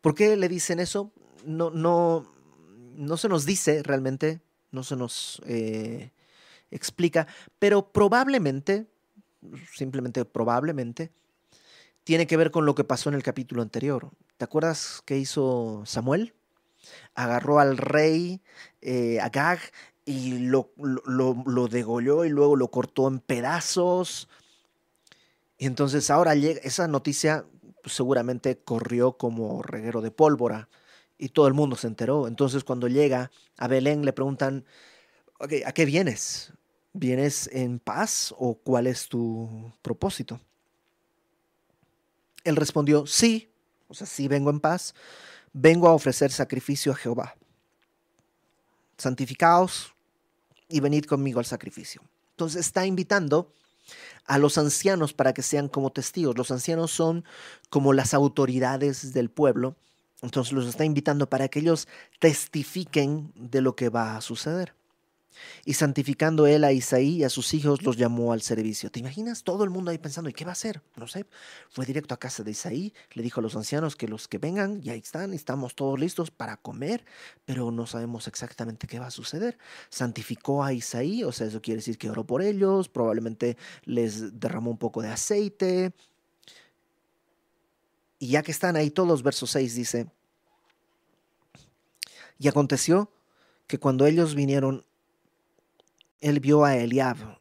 ¿Por 0.00 0.14
qué 0.14 0.36
le 0.36 0.48
dicen 0.48 0.80
eso? 0.80 1.12
No, 1.44 1.70
no, 1.70 2.32
no 2.96 3.16
se 3.16 3.28
nos 3.28 3.44
dice 3.44 3.82
realmente, 3.82 4.40
no 4.70 4.82
se 4.82 4.96
nos 4.96 5.42
eh, 5.46 6.12
explica, 6.70 7.26
pero 7.58 7.92
probablemente, 7.92 8.86
simplemente 9.74 10.24
probablemente, 10.24 11.12
tiene 12.06 12.28
que 12.28 12.36
ver 12.36 12.52
con 12.52 12.66
lo 12.66 12.76
que 12.76 12.84
pasó 12.84 13.08
en 13.08 13.16
el 13.16 13.24
capítulo 13.24 13.62
anterior. 13.62 14.10
¿Te 14.36 14.44
acuerdas 14.44 15.02
qué 15.04 15.18
hizo 15.18 15.82
Samuel? 15.86 16.34
Agarró 17.16 17.58
al 17.58 17.76
rey 17.76 18.40
eh, 18.80 19.18
Agag 19.20 19.58
y 20.04 20.38
lo, 20.38 20.70
degolló 21.68 22.24
y 22.24 22.28
luego 22.28 22.54
lo 22.54 22.70
cortó 22.70 23.08
en 23.08 23.18
pedazos. 23.18 24.28
Y 25.58 25.66
entonces 25.66 26.08
ahora 26.08 26.36
llega, 26.36 26.60
esa 26.62 26.86
noticia 26.86 27.44
seguramente 27.84 28.56
corrió 28.56 29.14
como 29.14 29.60
reguero 29.64 30.00
de 30.00 30.12
pólvora 30.12 30.68
y 31.18 31.30
todo 31.30 31.48
el 31.48 31.54
mundo 31.54 31.74
se 31.74 31.88
enteró. 31.88 32.28
Entonces 32.28 32.62
cuando 32.62 32.86
llega 32.86 33.32
a 33.58 33.66
Belén 33.66 34.04
le 34.04 34.12
preguntan, 34.12 34.64
¿a 35.40 35.72
qué 35.72 35.84
vienes? 35.84 36.52
¿Vienes 36.92 37.50
en 37.52 37.80
paz 37.80 38.32
o 38.38 38.54
cuál 38.54 38.86
es 38.86 39.08
tu 39.08 39.72
propósito? 39.82 40.40
Él 42.46 42.56
respondió, 42.56 43.06
sí, 43.06 43.50
o 43.88 43.94
sea, 43.94 44.06
sí 44.06 44.28
vengo 44.28 44.50
en 44.50 44.60
paz, 44.60 44.94
vengo 45.52 45.88
a 45.88 45.92
ofrecer 45.92 46.30
sacrificio 46.30 46.92
a 46.92 46.94
Jehová. 46.94 47.34
Santificaos 48.96 49.92
y 50.68 50.80
venid 50.80 51.04
conmigo 51.04 51.40
al 51.40 51.44
sacrificio. 51.44 52.02
Entonces 52.30 52.60
está 52.60 52.86
invitando 52.86 53.52
a 54.26 54.38
los 54.38 54.58
ancianos 54.58 55.12
para 55.12 55.34
que 55.34 55.42
sean 55.42 55.68
como 55.68 55.90
testigos. 55.90 56.38
Los 56.38 56.50
ancianos 56.50 56.92
son 56.92 57.24
como 57.68 57.92
las 57.92 58.14
autoridades 58.14 59.12
del 59.12 59.28
pueblo. 59.28 59.76
Entonces 60.22 60.52
los 60.52 60.66
está 60.66 60.84
invitando 60.84 61.28
para 61.28 61.48
que 61.48 61.58
ellos 61.58 61.88
testifiquen 62.20 63.32
de 63.34 63.60
lo 63.60 63.74
que 63.74 63.88
va 63.88 64.16
a 64.16 64.20
suceder. 64.20 64.72
Y 65.64 65.74
santificando 65.74 66.46
él 66.46 66.64
a 66.64 66.72
Isaí 66.72 67.16
y 67.16 67.24
a 67.24 67.30
sus 67.30 67.54
hijos, 67.54 67.82
los 67.82 67.96
llamó 67.96 68.32
al 68.32 68.42
servicio. 68.42 68.90
¿Te 68.90 69.00
imaginas? 69.00 69.42
Todo 69.42 69.64
el 69.64 69.70
mundo 69.70 69.90
ahí 69.90 69.98
pensando, 69.98 70.30
¿y 70.30 70.32
qué 70.32 70.44
va 70.44 70.50
a 70.50 70.52
hacer? 70.52 70.82
No 70.96 71.06
sé. 71.06 71.26
Fue 71.70 71.84
directo 71.86 72.14
a 72.14 72.18
casa 72.18 72.42
de 72.42 72.50
Isaí, 72.50 72.92
le 73.12 73.22
dijo 73.22 73.40
a 73.40 73.42
los 73.42 73.56
ancianos 73.56 73.96
que 73.96 74.08
los 74.08 74.28
que 74.28 74.38
vengan, 74.38 74.80
ya 74.82 74.94
están, 74.94 75.34
estamos 75.34 75.74
todos 75.74 75.98
listos 75.98 76.30
para 76.30 76.56
comer, 76.56 77.04
pero 77.44 77.70
no 77.70 77.86
sabemos 77.86 78.28
exactamente 78.28 78.86
qué 78.86 78.98
va 78.98 79.06
a 79.06 79.10
suceder. 79.10 79.58
Santificó 79.90 80.64
a 80.64 80.72
Isaí, 80.72 81.24
o 81.24 81.32
sea, 81.32 81.46
eso 81.46 81.60
quiere 81.60 81.78
decir 81.78 81.98
que 81.98 82.10
oró 82.10 82.24
por 82.24 82.42
ellos, 82.42 82.88
probablemente 82.88 83.56
les 83.84 84.38
derramó 84.38 84.70
un 84.70 84.78
poco 84.78 85.02
de 85.02 85.08
aceite. 85.08 85.92
Y 88.18 88.28
ya 88.28 88.42
que 88.42 88.52
están 88.52 88.76
ahí 88.76 88.90
todos, 88.90 89.22
verso 89.22 89.46
6 89.46 89.74
dice, 89.74 90.06
y 92.38 92.48
aconteció 92.48 93.10
que 93.66 93.78
cuando 93.78 94.06
ellos 94.06 94.34
vinieron 94.34 94.84
él 96.28 96.40
vio 96.40 96.64
a 96.64 96.76
Eliab 96.76 97.38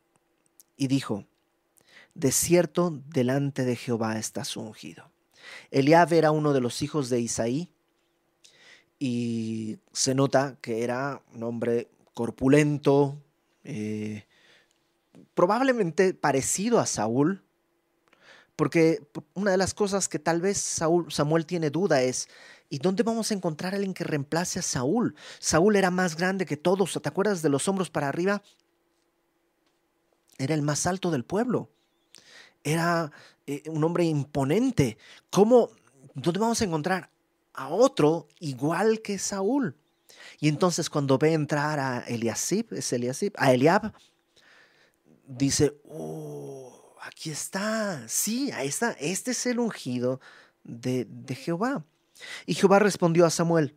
y 0.77 0.85
dijo, 0.85 1.25
de 2.13 2.31
cierto 2.31 3.01
delante 3.07 3.65
de 3.65 3.75
Jehová 3.75 4.19
estás 4.19 4.55
ungido. 4.57 5.09
Eliab 5.71 6.13
era 6.13 6.29
uno 6.29 6.53
de 6.53 6.61
los 6.61 6.83
hijos 6.83 7.09
de 7.09 7.19
Isaí 7.19 7.71
y 8.99 9.79
se 9.91 10.13
nota 10.13 10.57
que 10.61 10.83
era 10.83 11.23
un 11.33 11.41
hombre 11.41 11.89
corpulento, 12.13 13.17
eh, 13.63 14.23
probablemente 15.33 16.13
parecido 16.13 16.79
a 16.79 16.85
Saúl, 16.85 17.43
porque 18.55 19.01
una 19.33 19.49
de 19.49 19.57
las 19.57 19.73
cosas 19.73 20.07
que 20.07 20.19
tal 20.19 20.41
vez 20.41 20.59
Saúl, 20.59 21.11
Samuel 21.11 21.47
tiene 21.47 21.71
duda 21.71 22.03
es, 22.03 22.29
¿y 22.69 22.77
dónde 22.77 23.01
vamos 23.01 23.31
a 23.31 23.33
encontrar 23.33 23.73
a 23.73 23.77
alguien 23.77 23.95
que 23.95 24.03
reemplace 24.03 24.59
a 24.59 24.61
Saúl? 24.61 25.15
Saúl 25.39 25.75
era 25.75 25.89
más 25.89 26.15
grande 26.15 26.45
que 26.45 26.55
todos, 26.55 26.99
¿te 27.01 27.09
acuerdas 27.09 27.41
de 27.41 27.49
los 27.49 27.67
hombros 27.67 27.89
para 27.89 28.07
arriba? 28.07 28.43
Era 30.37 30.53
el 30.53 30.61
más 30.61 30.85
alto 30.87 31.11
del 31.11 31.23
pueblo. 31.23 31.69
Era 32.63 33.11
eh, 33.47 33.63
un 33.67 33.83
hombre 33.83 34.05
imponente. 34.05 34.97
¿Cómo? 35.29 35.69
¿Dónde 36.13 36.39
vamos 36.39 36.61
a 36.61 36.65
encontrar 36.65 37.09
a 37.53 37.69
otro 37.69 38.27
igual 38.39 39.01
que 39.01 39.17
Saúl? 39.19 39.75
Y 40.39 40.47
entonces 40.47 40.89
cuando 40.89 41.17
ve 41.17 41.33
entrar 41.33 41.79
a 41.79 41.99
Eliasib, 41.99 42.67
es 42.71 42.93
a 43.37 43.53
Eliab, 43.53 43.93
dice, 45.27 45.75
oh, 45.89 46.95
aquí 47.01 47.29
está, 47.31 48.07
sí, 48.07 48.51
ahí 48.51 48.67
está, 48.67 48.91
este 48.93 49.31
es 49.31 49.45
el 49.45 49.59
ungido 49.59 50.19
de, 50.63 51.05
de 51.05 51.35
Jehová. 51.35 51.83
Y 52.45 52.53
Jehová 52.53 52.79
respondió 52.79 53.25
a 53.25 53.29
Samuel, 53.29 53.75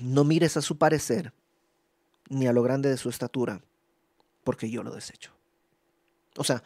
no 0.00 0.24
mires 0.24 0.56
a 0.56 0.62
su 0.62 0.78
parecer, 0.78 1.32
ni 2.28 2.46
a 2.46 2.52
lo 2.52 2.62
grande 2.62 2.88
de 2.88 2.96
su 2.96 3.08
estatura, 3.08 3.62
porque 4.44 4.70
yo 4.70 4.82
lo 4.82 4.94
desecho. 4.94 5.32
O 6.36 6.44
sea, 6.44 6.62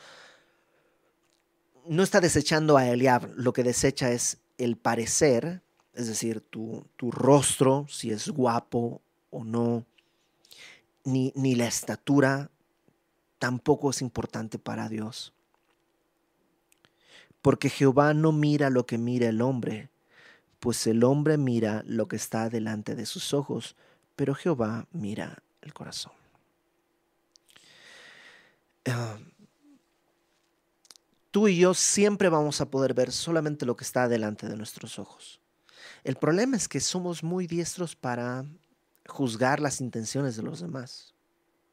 no 1.86 2.02
está 2.02 2.20
desechando 2.20 2.76
a 2.76 2.88
Eliab, 2.88 3.32
lo 3.36 3.52
que 3.52 3.62
desecha 3.62 4.10
es 4.10 4.38
el 4.58 4.76
parecer, 4.76 5.62
es 5.94 6.06
decir, 6.08 6.40
tu, 6.40 6.86
tu 6.96 7.10
rostro, 7.10 7.86
si 7.88 8.10
es 8.10 8.28
guapo 8.28 9.00
o 9.30 9.44
no, 9.44 9.84
ni, 11.04 11.32
ni 11.36 11.54
la 11.54 11.66
estatura 11.66 12.50
tampoco 13.38 13.90
es 13.90 14.02
importante 14.02 14.58
para 14.58 14.88
Dios. 14.88 15.32
Porque 17.42 17.70
Jehová 17.70 18.12
no 18.14 18.32
mira 18.32 18.70
lo 18.70 18.86
que 18.86 18.98
mira 18.98 19.28
el 19.28 19.40
hombre, 19.40 19.90
pues 20.58 20.86
el 20.86 21.04
hombre 21.04 21.36
mira 21.36 21.82
lo 21.86 22.08
que 22.08 22.16
está 22.16 22.48
delante 22.48 22.94
de 22.94 23.06
sus 23.06 23.32
ojos, 23.34 23.76
pero 24.16 24.34
Jehová 24.34 24.88
mira 24.90 25.42
el 25.62 25.72
corazón. 25.72 26.12
Tú 31.30 31.48
y 31.48 31.58
yo 31.58 31.74
siempre 31.74 32.28
vamos 32.28 32.60
a 32.60 32.70
poder 32.70 32.94
ver 32.94 33.12
solamente 33.12 33.66
lo 33.66 33.76
que 33.76 33.84
está 33.84 34.08
delante 34.08 34.48
de 34.48 34.56
nuestros 34.56 34.98
ojos. 34.98 35.40
El 36.04 36.16
problema 36.16 36.56
es 36.56 36.68
que 36.68 36.80
somos 36.80 37.22
muy 37.22 37.46
diestros 37.46 37.96
para 37.96 38.44
juzgar 39.06 39.60
las 39.60 39.80
intenciones 39.80 40.36
de 40.36 40.42
los 40.42 40.60
demás. 40.60 41.14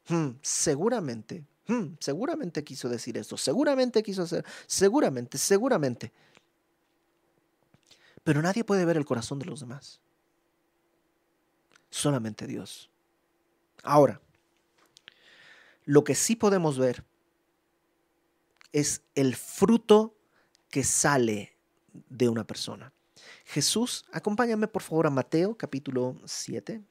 Hmm, 0.08 0.30
seguramente, 0.42 1.44
hmm, 1.66 1.94
seguramente 1.98 2.62
quiso 2.62 2.88
decir 2.88 3.16
esto, 3.16 3.36
seguramente 3.36 4.02
quiso 4.02 4.22
hacer, 4.22 4.44
seguramente, 4.66 5.38
seguramente. 5.38 6.12
Pero 8.22 8.42
nadie 8.42 8.64
puede 8.64 8.84
ver 8.84 8.96
el 8.96 9.04
corazón 9.04 9.38
de 9.38 9.46
los 9.46 9.60
demás. 9.60 10.00
Solamente 11.90 12.46
Dios. 12.46 12.90
Ahora, 13.82 14.20
lo 15.84 16.04
que 16.04 16.14
sí 16.14 16.36
podemos 16.36 16.78
ver 16.78 17.04
es 18.72 19.02
el 19.14 19.36
fruto 19.36 20.14
que 20.70 20.82
sale 20.82 21.56
de 21.92 22.28
una 22.28 22.44
persona. 22.44 22.92
Jesús, 23.44 24.04
acompáñame 24.12 24.66
por 24.66 24.82
favor 24.82 25.06
a 25.06 25.10
Mateo 25.10 25.56
capítulo 25.56 26.16
7. 26.24 26.82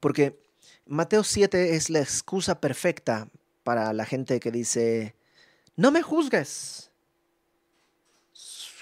Porque 0.00 0.38
Mateo 0.86 1.24
7 1.24 1.74
es 1.74 1.90
la 1.90 2.00
excusa 2.00 2.60
perfecta 2.60 3.28
para 3.64 3.92
la 3.92 4.04
gente 4.04 4.38
que 4.38 4.52
dice, 4.52 5.16
no 5.74 5.90
me 5.90 6.00
juzgues, 6.00 6.92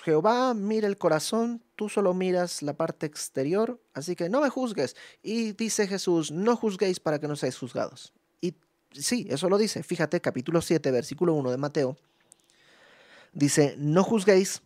Jehová 0.05 0.53
mira 0.53 0.87
el 0.87 0.99
corazón, 0.99 1.63
tú 1.77 1.89
solo 1.89 2.13
miras 2.13 2.61
la 2.61 2.75
parte 2.75 3.07
exterior, 3.07 3.81
así 3.95 4.15
que 4.15 4.29
no 4.29 4.43
me 4.43 4.51
juzgues. 4.51 4.97
Y 5.23 5.53
dice 5.53 5.87
Jesús, 5.87 6.31
no 6.31 6.57
juzguéis 6.57 7.01
para 7.01 7.19
que 7.19 7.27
no 7.27 7.37
seáis 7.37 7.57
juzgados. 7.57 8.13
Y 8.43 8.55
sí, 8.93 9.27
eso 9.31 9.49
lo 9.49 9.57
dice. 9.57 9.83
Fíjate, 9.83 10.21
capítulo 10.21 10.61
7, 10.61 10.91
versículo 10.91 11.33
1 11.33 11.53
de 11.53 11.57
Mateo. 11.57 11.97
Dice, 13.33 13.77
no 13.79 14.05
juzguéis 14.05 14.61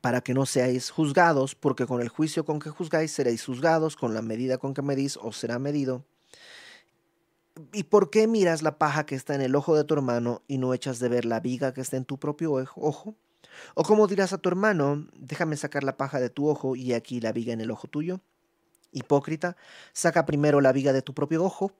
para 0.00 0.20
que 0.20 0.34
no 0.34 0.46
seáis 0.46 0.90
juzgados, 0.90 1.56
porque 1.56 1.84
con 1.84 2.00
el 2.00 2.10
juicio 2.10 2.44
con 2.44 2.60
que 2.60 2.70
juzgáis 2.70 3.10
seréis 3.10 3.44
juzgados, 3.44 3.96
con 3.96 4.14
la 4.14 4.22
medida 4.22 4.56
con 4.56 4.72
que 4.72 4.82
medís 4.82 5.16
os 5.16 5.36
será 5.36 5.58
medido. 5.58 6.04
¿Y 7.72 7.82
por 7.82 8.10
qué 8.10 8.28
miras 8.28 8.62
la 8.62 8.78
paja 8.78 9.04
que 9.04 9.16
está 9.16 9.34
en 9.34 9.40
el 9.40 9.56
ojo 9.56 9.74
de 9.74 9.82
tu 9.82 9.94
hermano 9.94 10.42
y 10.46 10.58
no 10.58 10.74
echas 10.74 11.00
de 11.00 11.08
ver 11.08 11.24
la 11.24 11.40
viga 11.40 11.74
que 11.74 11.80
está 11.80 11.96
en 11.96 12.04
tu 12.04 12.20
propio 12.20 12.52
ojo? 12.76 13.16
¿O 13.74 13.82
cómo 13.82 14.06
dirás 14.06 14.32
a 14.32 14.38
tu 14.38 14.48
hermano, 14.48 15.06
déjame 15.16 15.56
sacar 15.56 15.84
la 15.84 15.96
paja 15.96 16.20
de 16.20 16.30
tu 16.30 16.48
ojo 16.48 16.76
y 16.76 16.92
aquí 16.92 17.20
la 17.20 17.32
viga 17.32 17.52
en 17.52 17.60
el 17.60 17.70
ojo 17.70 17.88
tuyo? 17.88 18.20
Hipócrita, 18.92 19.56
saca 19.92 20.26
primero 20.26 20.60
la 20.60 20.72
viga 20.72 20.92
de 20.92 21.02
tu 21.02 21.14
propio 21.14 21.44
ojo 21.44 21.72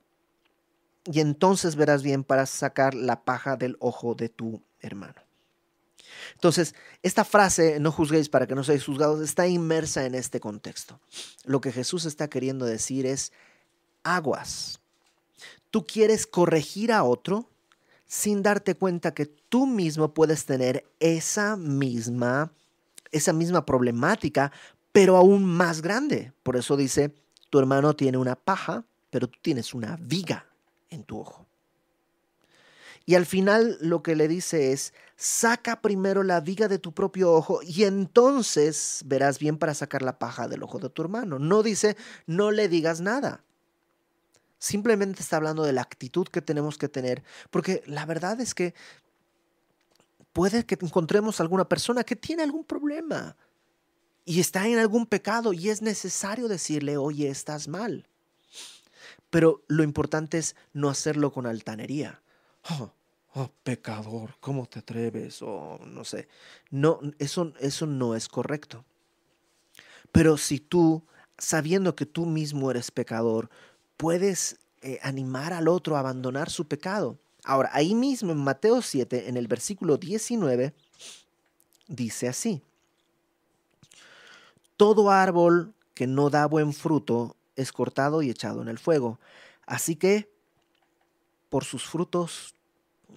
y 1.04 1.20
entonces 1.20 1.76
verás 1.76 2.02
bien 2.02 2.24
para 2.24 2.46
sacar 2.46 2.94
la 2.94 3.24
paja 3.24 3.56
del 3.56 3.76
ojo 3.78 4.14
de 4.14 4.28
tu 4.28 4.62
hermano. 4.80 5.22
Entonces, 6.34 6.74
esta 7.02 7.24
frase, 7.24 7.78
no 7.80 7.92
juzguéis 7.92 8.28
para 8.28 8.46
que 8.46 8.54
no 8.54 8.64
seáis 8.64 8.84
juzgados, 8.84 9.20
está 9.20 9.46
inmersa 9.46 10.06
en 10.06 10.14
este 10.14 10.40
contexto. 10.40 11.00
Lo 11.44 11.60
que 11.60 11.72
Jesús 11.72 12.04
está 12.04 12.28
queriendo 12.28 12.64
decir 12.64 13.06
es, 13.06 13.32
aguas. 14.02 14.80
Tú 15.70 15.86
quieres 15.86 16.26
corregir 16.26 16.92
a 16.92 17.04
otro 17.04 17.50
sin 18.14 18.44
darte 18.44 18.76
cuenta 18.76 19.12
que 19.12 19.26
tú 19.26 19.66
mismo 19.66 20.14
puedes 20.14 20.46
tener 20.46 20.88
esa 21.00 21.56
misma, 21.56 22.52
esa 23.10 23.32
misma 23.32 23.66
problemática, 23.66 24.52
pero 24.92 25.16
aún 25.16 25.44
más 25.44 25.82
grande. 25.82 26.32
Por 26.44 26.56
eso 26.56 26.76
dice, 26.76 27.12
tu 27.50 27.58
hermano 27.58 27.96
tiene 27.96 28.16
una 28.16 28.36
paja, 28.36 28.84
pero 29.10 29.26
tú 29.26 29.40
tienes 29.42 29.74
una 29.74 29.98
viga 30.00 30.46
en 30.90 31.02
tu 31.02 31.18
ojo. 31.18 31.44
Y 33.04 33.16
al 33.16 33.26
final 33.26 33.78
lo 33.80 34.04
que 34.04 34.14
le 34.14 34.28
dice 34.28 34.70
es, 34.70 34.94
saca 35.16 35.80
primero 35.80 36.22
la 36.22 36.40
viga 36.40 36.68
de 36.68 36.78
tu 36.78 36.94
propio 36.94 37.32
ojo 37.32 37.62
y 37.64 37.82
entonces 37.82 39.02
verás 39.06 39.40
bien 39.40 39.58
para 39.58 39.74
sacar 39.74 40.02
la 40.02 40.20
paja 40.20 40.46
del 40.46 40.62
ojo 40.62 40.78
de 40.78 40.88
tu 40.88 41.02
hermano. 41.02 41.40
No 41.40 41.64
dice, 41.64 41.96
no 42.28 42.52
le 42.52 42.68
digas 42.68 43.00
nada. 43.00 43.42
Simplemente 44.64 45.20
está 45.20 45.36
hablando 45.36 45.62
de 45.62 45.74
la 45.74 45.82
actitud 45.82 46.26
que 46.26 46.40
tenemos 46.40 46.78
que 46.78 46.88
tener, 46.88 47.22
porque 47.50 47.82
la 47.84 48.06
verdad 48.06 48.40
es 48.40 48.54
que 48.54 48.72
puede 50.32 50.64
que 50.64 50.78
encontremos 50.80 51.38
alguna 51.38 51.68
persona 51.68 52.02
que 52.02 52.16
tiene 52.16 52.44
algún 52.44 52.64
problema 52.64 53.36
y 54.24 54.40
está 54.40 54.66
en 54.66 54.78
algún 54.78 55.04
pecado 55.04 55.52
y 55.52 55.68
es 55.68 55.82
necesario 55.82 56.48
decirle, 56.48 56.96
oye, 56.96 57.28
estás 57.28 57.68
mal. 57.68 58.08
Pero 59.28 59.62
lo 59.68 59.82
importante 59.82 60.38
es 60.38 60.56
no 60.72 60.88
hacerlo 60.88 61.30
con 61.30 61.44
altanería 61.44 62.22
oh, 62.70 62.90
oh, 63.34 63.50
pecador, 63.64 64.34
¿cómo 64.40 64.64
te 64.64 64.78
atreves? 64.78 65.42
O 65.42 65.78
no 65.84 66.06
sé. 66.06 66.26
No, 66.70 67.00
eso, 67.18 67.52
eso 67.60 67.84
no 67.84 68.14
es 68.14 68.28
correcto. 68.28 68.82
Pero 70.10 70.38
si 70.38 70.58
tú, 70.58 71.04
sabiendo 71.36 71.94
que 71.94 72.06
tú 72.06 72.24
mismo 72.24 72.70
eres 72.70 72.90
pecador, 72.90 73.50
puedes 73.96 74.58
eh, 74.82 74.98
animar 75.02 75.52
al 75.52 75.68
otro 75.68 75.96
a 75.96 76.00
abandonar 76.00 76.50
su 76.50 76.66
pecado. 76.66 77.18
Ahora, 77.44 77.70
ahí 77.72 77.94
mismo 77.94 78.32
en 78.32 78.38
Mateo 78.38 78.82
7, 78.82 79.28
en 79.28 79.36
el 79.36 79.48
versículo 79.48 79.96
19, 79.96 80.74
dice 81.88 82.28
así. 82.28 82.62
Todo 84.76 85.10
árbol 85.10 85.74
que 85.94 86.06
no 86.06 86.30
da 86.30 86.46
buen 86.46 86.72
fruto 86.72 87.36
es 87.56 87.72
cortado 87.72 88.22
y 88.22 88.30
echado 88.30 88.62
en 88.62 88.68
el 88.68 88.78
fuego. 88.78 89.20
Así 89.66 89.96
que 89.96 90.28
por 91.48 91.64
sus 91.64 91.84
frutos 91.84 92.54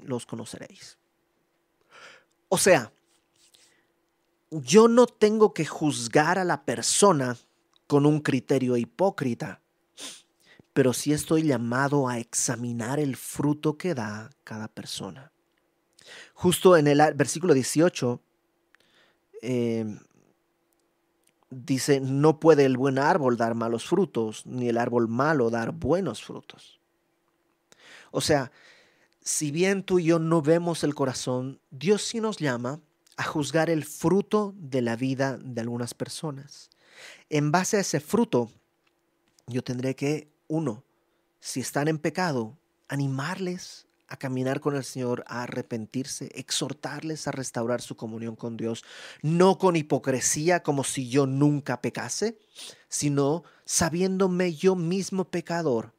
los 0.04 0.26
conoceréis. 0.26 0.98
O 2.50 2.58
sea, 2.58 2.92
yo 4.52 4.88
no 4.88 5.08
tengo 5.08 5.54
que 5.54 5.66
juzgar 5.66 6.40
a 6.40 6.46
la 6.46 6.64
persona 6.64 7.38
con 7.88 8.06
un 8.06 8.20
criterio 8.22 8.78
hipócrita, 8.78 9.62
pero 10.78 10.94
sí 10.94 11.12
estoy 11.12 11.42
llamado 11.42 12.08
a 12.08 12.20
examinar 12.20 13.00
el 13.00 13.16
fruto 13.16 13.80
que 13.80 13.96
da 13.96 14.30
cada 14.44 14.68
persona. 14.68 15.32
Justo 16.36 16.78
en 16.78 16.86
el 16.86 17.02
versículo 17.16 17.56
18 17.56 18.22
em, 19.42 20.00
dice, 21.50 22.00
no 22.00 22.40
puede 22.40 22.66
el 22.66 22.78
buen 22.78 23.00
árbol 23.00 23.38
dar 23.38 23.56
malos 23.56 23.88
frutos, 23.88 24.46
ni 24.46 24.70
el 24.70 24.78
árbol 24.78 25.08
malo 25.08 25.50
dar 25.50 25.72
buenos 25.72 26.24
frutos. 26.24 26.80
O 28.12 28.22
sea, 28.22 28.52
si 29.20 29.50
bien 29.50 29.82
tú 29.82 29.98
y 29.98 30.04
yo 30.04 30.20
no 30.20 30.44
vemos 30.44 30.84
el 30.84 30.94
corazón, 30.94 31.60
Dios 31.72 32.04
sí 32.04 32.22
nos 32.22 32.38
llama 32.38 32.82
a 33.16 33.24
juzgar 33.24 33.72
el 33.72 33.84
fruto 33.84 34.54
de 34.56 34.84
la 34.84 34.96
vida 34.96 35.40
de 35.40 35.60
algunas 35.60 35.96
personas. 35.96 36.70
En 37.32 37.52
base 37.52 37.78
a 37.78 37.80
ese 37.80 38.00
fruto, 38.00 38.52
yo 39.48 39.64
tendré 39.64 39.96
que, 39.96 40.37
uno, 40.48 40.84
si 41.40 41.60
están 41.60 41.88
en 41.88 41.98
pecado, 41.98 42.58
animarles 42.88 43.88
a 44.08 44.18
caminar 44.18 44.62
con 44.62 44.76
el 44.76 44.84
Señor, 44.84 45.24
a 45.28 45.44
arrepentirse, 45.44 46.30
exhortarles 46.34 47.28
a 47.28 47.32
restaurar 47.32 47.82
su 47.82 47.96
comunión 47.96 48.36
con 48.36 48.56
Dios, 48.56 48.84
no 49.22 49.58
con 49.58 49.76
hipocresía 49.76 50.64
como 50.64 50.84
si 50.84 51.10
yo 51.10 51.28
nunca 51.28 51.82
pecase, 51.82 52.38
sino 52.88 53.44
sabiéndome 53.66 54.54
yo 54.54 54.76
mismo 54.76 55.26
pecador, 55.26 55.94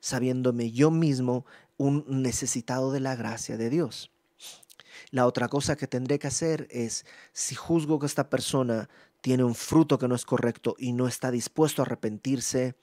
sabiéndome 0.00 0.70
yo 0.70 0.90
mismo 0.90 1.46
un 1.78 2.04
necesitado 2.08 2.92
de 2.92 3.00
la 3.00 3.16
gracia 3.16 3.56
de 3.56 3.70
Dios. 3.70 4.10
La 5.10 5.26
otra 5.26 5.48
cosa 5.48 5.76
que 5.76 5.86
tendré 5.86 6.18
que 6.18 6.26
hacer 6.26 6.68
es, 6.70 7.06
si 7.32 7.54
juzgo 7.54 7.98
que 7.98 8.06
esta 8.06 8.28
persona 8.28 8.88
tiene 9.22 9.44
un 9.44 9.54
fruto 9.54 9.98
que 9.98 10.08
no 10.08 10.14
es 10.14 10.26
correcto 10.26 10.76
y 10.78 10.92
no 10.92 11.08
está 11.08 11.30
dispuesto 11.30 11.80
a 11.80 11.86
arrepentirse, 11.86 12.74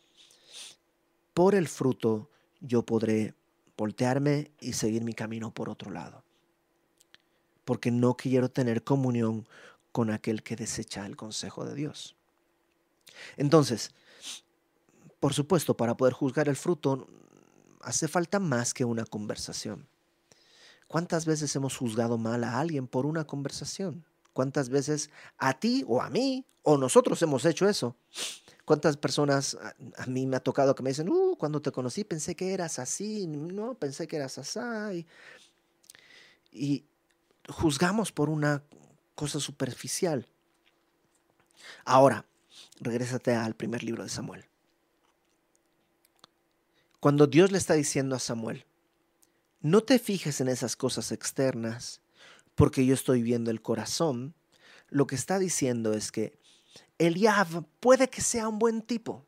por 1.33 1.55
el 1.55 1.67
fruto 1.67 2.29
yo 2.59 2.83
podré 2.83 3.33
voltearme 3.77 4.51
y 4.59 4.73
seguir 4.73 5.03
mi 5.03 5.13
camino 5.13 5.51
por 5.51 5.69
otro 5.69 5.91
lado. 5.91 6.23
Porque 7.65 7.91
no 7.91 8.15
quiero 8.15 8.49
tener 8.49 8.83
comunión 8.83 9.47
con 9.91 10.09
aquel 10.11 10.43
que 10.43 10.55
desecha 10.55 11.05
el 11.05 11.15
consejo 11.15 11.65
de 11.65 11.75
Dios. 11.75 12.15
Entonces, 13.37 13.91
por 15.19 15.33
supuesto, 15.33 15.75
para 15.75 15.97
poder 15.97 16.13
juzgar 16.13 16.47
el 16.49 16.55
fruto 16.55 17.07
hace 17.81 18.07
falta 18.07 18.39
más 18.39 18.73
que 18.73 18.85
una 18.85 19.05
conversación. 19.05 19.87
¿Cuántas 20.87 21.25
veces 21.25 21.55
hemos 21.55 21.77
juzgado 21.77 22.17
mal 22.17 22.43
a 22.43 22.59
alguien 22.59 22.87
por 22.87 23.05
una 23.05 23.25
conversación? 23.25 24.05
¿Cuántas 24.33 24.69
veces 24.69 25.09
a 25.37 25.59
ti 25.59 25.83
o 25.87 26.01
a 26.01 26.09
mí 26.09 26.45
o 26.63 26.77
nosotros 26.77 27.21
hemos 27.21 27.45
hecho 27.45 27.67
eso? 27.67 27.95
¿Cuántas 28.65 28.95
personas 28.95 29.57
a, 29.97 30.05
mí 30.05 30.25
me 30.25 30.37
ha 30.37 30.39
tocado 30.39 30.75
que 30.75 30.83
me 30.83 30.91
dicen, 30.91 31.09
uh, 31.09 31.35
cuando 31.35 31.61
te 31.61 31.71
conocí 31.71 32.03
pensé 32.03 32.35
que 32.35 32.53
eras 32.53 32.79
así, 32.79 33.27
no, 33.27 33.73
pensé 33.73 34.07
que 34.07 34.15
eras 34.15 34.37
así? 34.37 35.05
Y, 36.51 36.85
juzgamos 37.49 38.11
por 38.11 38.29
una 38.29 38.63
cosa 39.15 39.39
superficial. 39.39 40.27
Ahora, 41.85 42.25
regrésate 42.79 43.33
al 43.35 43.55
primer 43.55 43.83
libro 43.83 44.03
de 44.03 44.09
Samuel. 44.09 44.45
Cuando 46.99 47.27
Dios 47.27 47.51
le 47.51 47.57
está 47.57 47.73
diciendo 47.73 48.15
a 48.15 48.19
Samuel, 48.19 48.65
no 49.61 49.81
te 49.81 49.99
fijes 49.99 50.41
en 50.41 50.47
esas 50.47 50.75
cosas 50.75 51.11
externas, 51.11 52.01
porque 52.61 52.85
yo 52.85 52.93
estoy 52.93 53.23
viendo 53.23 53.49
el 53.49 53.63
corazón, 53.63 54.35
lo 54.89 55.07
que 55.07 55.15
está 55.15 55.39
diciendo 55.39 55.93
es 55.93 56.11
que 56.11 56.37
Eliab 56.99 57.65
puede 57.79 58.07
que 58.07 58.21
sea 58.21 58.47
un 58.47 58.59
buen 58.59 58.83
tipo, 58.83 59.25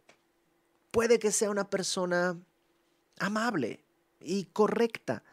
puede 0.91 1.17
que 1.17 1.31
sea 1.31 1.49
una 1.49 1.67
persona 1.67 2.39
amable 3.17 3.83
y 4.19 4.43
correcta 4.43 5.23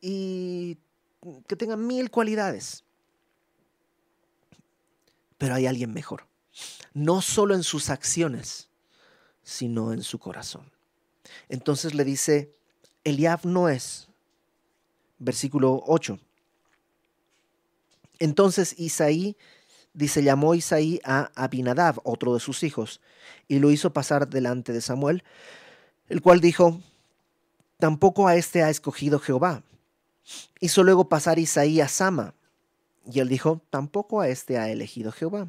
y 0.00 0.78
que 1.48 1.56
tenga 1.56 1.76
mil 1.76 2.08
cualidades. 2.08 2.84
Pero 5.36 5.56
hay 5.56 5.66
alguien 5.66 5.92
mejor, 5.92 6.28
no 6.94 7.20
solo 7.20 7.56
en 7.56 7.64
sus 7.64 7.90
acciones, 7.90 8.68
sino 9.42 9.92
en 9.92 10.04
su 10.04 10.20
corazón. 10.20 10.70
Entonces 11.48 11.94
le 11.94 12.04
dice, 12.04 12.54
Eliab 13.02 13.44
no 13.44 13.68
es. 13.68 14.06
Versículo 15.18 15.82
8. 15.88 16.20
Entonces 18.20 18.74
Isaí 18.78 19.36
dice, 19.92 20.22
llamó 20.22 20.54
Isaí 20.54 21.00
a 21.04 21.32
Abinadab, 21.34 22.00
otro 22.04 22.34
de 22.34 22.40
sus 22.40 22.62
hijos, 22.62 23.00
y 23.48 23.58
lo 23.58 23.70
hizo 23.70 23.92
pasar 23.92 24.28
delante 24.28 24.72
de 24.72 24.80
Samuel, 24.80 25.24
el 26.08 26.22
cual 26.22 26.40
dijo, 26.40 26.80
tampoco 27.78 28.28
a 28.28 28.36
este 28.36 28.62
ha 28.62 28.70
escogido 28.70 29.18
Jehová. 29.18 29.64
Hizo 30.60 30.84
luego 30.84 31.08
pasar 31.08 31.38
Isaí 31.38 31.80
a 31.80 31.88
Sama, 31.88 32.34
y 33.10 33.20
él 33.20 33.28
dijo, 33.28 33.62
tampoco 33.70 34.20
a 34.20 34.28
este 34.28 34.58
ha 34.58 34.68
elegido 34.70 35.10
Jehová. 35.10 35.48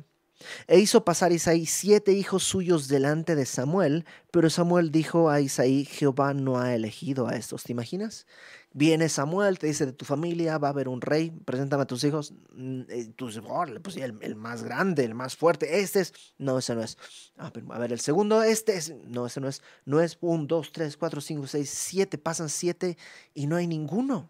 E 0.67 0.79
hizo 0.79 1.03
pasar 1.05 1.31
Isaí 1.31 1.65
siete 1.65 2.13
hijos 2.13 2.43
suyos 2.43 2.87
delante 2.87 3.35
de 3.35 3.45
Samuel, 3.45 4.05
pero 4.31 4.49
Samuel 4.49 4.91
dijo 4.91 5.29
a 5.29 5.41
Isaí, 5.41 5.85
Jehová 5.85 6.33
no 6.33 6.59
ha 6.59 6.73
elegido 6.73 7.27
a 7.27 7.35
estos. 7.35 7.63
¿Te 7.63 7.71
imaginas? 7.71 8.25
Viene 8.73 9.09
Samuel, 9.09 9.59
te 9.59 9.67
dice 9.67 9.85
de 9.85 9.91
tu 9.91 10.05
familia 10.05 10.57
va 10.57 10.69
a 10.69 10.71
haber 10.71 10.87
un 10.87 11.01
rey, 11.01 11.29
preséntame 11.29 11.83
a 11.83 11.87
tus 11.87 12.05
hijos. 12.05 12.33
Mm, 12.53 12.81
eh, 12.87 13.11
tú 13.17 13.27
dices, 13.27 13.43
pues 13.83 13.97
el, 13.97 14.17
el, 14.21 14.35
más 14.35 14.63
grande, 14.63 15.03
el 15.03 15.13
más 15.13 15.35
fuerte, 15.35 15.81
este 15.81 15.99
es. 15.99 16.13
No, 16.37 16.57
ese 16.57 16.73
no 16.75 16.81
es. 16.81 16.97
Ah, 17.37 17.51
a 17.69 17.79
ver, 17.79 17.91
el 17.91 17.99
segundo, 17.99 18.41
este 18.43 18.77
es. 18.77 18.93
No, 19.07 19.25
ese 19.25 19.41
no 19.41 19.49
es. 19.49 19.61
No 19.83 19.99
es 19.99 20.17
un, 20.21 20.47
dos, 20.47 20.71
tres, 20.71 20.95
cuatro, 20.95 21.19
cinco, 21.19 21.47
seis, 21.47 21.69
siete. 21.69 22.17
Pasan 22.17 22.47
siete 22.47 22.97
y 23.33 23.47
no 23.47 23.57
hay 23.57 23.67
ninguno. 23.67 24.29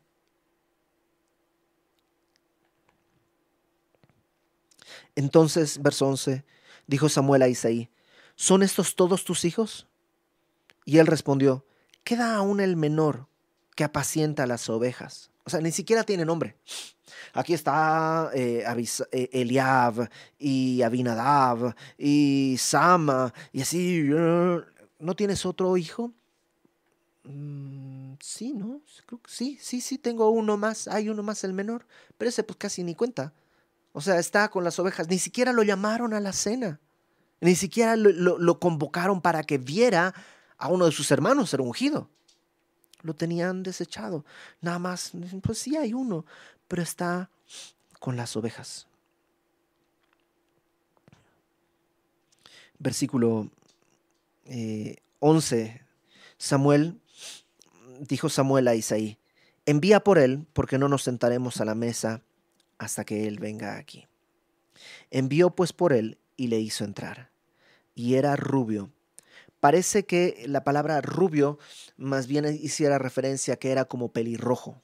Entonces, 5.15 5.81
verso 5.81 6.07
11, 6.07 6.45
dijo 6.87 7.09
Samuel 7.09 7.41
a 7.41 7.47
Isaí, 7.47 7.89
¿son 8.35 8.63
estos 8.63 8.95
todos 8.95 9.23
tus 9.25 9.45
hijos? 9.45 9.87
Y 10.85 10.97
él 10.97 11.07
respondió, 11.07 11.65
queda 12.03 12.35
aún 12.35 12.59
el 12.59 12.75
menor 12.75 13.27
que 13.75 13.83
apacienta 13.83 14.47
las 14.47 14.69
ovejas. 14.69 15.31
O 15.43 15.49
sea, 15.49 15.59
ni 15.61 15.71
siquiera 15.71 16.03
tiene 16.03 16.25
nombre. 16.25 16.55
Aquí 17.33 17.53
está 17.53 18.29
eh, 18.33 18.63
eh, 19.11 19.29
Eliab 19.31 20.09
y 20.37 20.81
Abinadab 20.81 21.75
y 21.97 22.55
Sama 22.59 23.33
y 23.51 23.61
así. 23.61 24.03
¿No 24.99 25.15
tienes 25.15 25.45
otro 25.45 25.77
hijo? 25.77 26.13
Mm, 27.23 28.13
sí, 28.19 28.53
¿no? 28.53 28.81
sí, 29.27 29.57
sí, 29.61 29.81
sí, 29.81 29.97
tengo 29.97 30.29
uno 30.29 30.57
más. 30.57 30.87
Hay 30.87 31.09
uno 31.09 31.23
más, 31.23 31.43
el 31.43 31.53
menor. 31.53 31.85
Pero 32.17 32.29
ese 32.29 32.43
pues 32.43 32.57
casi 32.57 32.83
ni 32.83 32.95
cuenta. 32.95 33.33
O 33.93 34.01
sea, 34.01 34.19
está 34.19 34.49
con 34.49 34.63
las 34.63 34.79
ovejas. 34.79 35.09
Ni 35.09 35.19
siquiera 35.19 35.53
lo 35.53 35.63
llamaron 35.63 36.13
a 36.13 36.19
la 36.19 36.33
cena. 36.33 36.79
Ni 37.41 37.55
siquiera 37.55 37.95
lo, 37.95 38.59
convocaron 38.59 39.21
para 39.21 39.43
que 39.43 39.57
viera 39.57 40.13
a 40.57 40.67
uno 40.67 40.85
de 40.85 40.91
sus 40.91 41.09
hermanos 41.11 41.49
ser 41.49 41.61
ungido. 41.61 42.09
Lo 43.01 43.15
tenían 43.15 43.63
desechado. 43.63 44.23
Nada 44.61 44.77
más, 44.79 45.11
pues 45.41 45.57
sí 45.57 45.75
hay 45.75 45.93
uno, 45.93 46.25
pero 46.67 46.83
está 46.83 47.29
con 47.99 48.15
las 48.15 48.35
ovejas. 48.35 48.87
Versículo 52.77 53.49
11. 55.19 55.61
Eh, 55.61 55.81
Samuel, 56.37 56.99
dijo 57.99 58.29
Samuel 58.29 58.67
a 58.67 58.75
Isaí, 58.75 59.19
envía 59.65 59.99
por 59.99 60.17
él, 60.17 60.47
porque 60.53 60.79
no 60.79 60.89
nos 60.89 61.03
sentaremos 61.03 61.61
a 61.61 61.65
la 61.65 61.75
mesa 61.75 62.21
hasta 62.81 63.05
que 63.05 63.27
él 63.27 63.37
venga 63.37 63.77
aquí. 63.77 64.07
Envió 65.11 65.51
pues 65.51 65.71
por 65.71 65.93
él 65.93 66.17
y 66.35 66.47
le 66.47 66.59
hizo 66.59 66.83
entrar. 66.83 67.29
Y 67.93 68.15
era 68.15 68.35
rubio. 68.35 68.89
Parece 69.59 70.03
que 70.03 70.43
la 70.47 70.63
palabra 70.63 70.99
rubio 70.99 71.59
más 71.95 72.25
bien 72.25 72.45
hiciera 72.45 72.97
referencia 72.97 73.53
a 73.53 73.57
que 73.57 73.71
era 73.71 73.85
como 73.85 74.11
pelirrojo. 74.11 74.81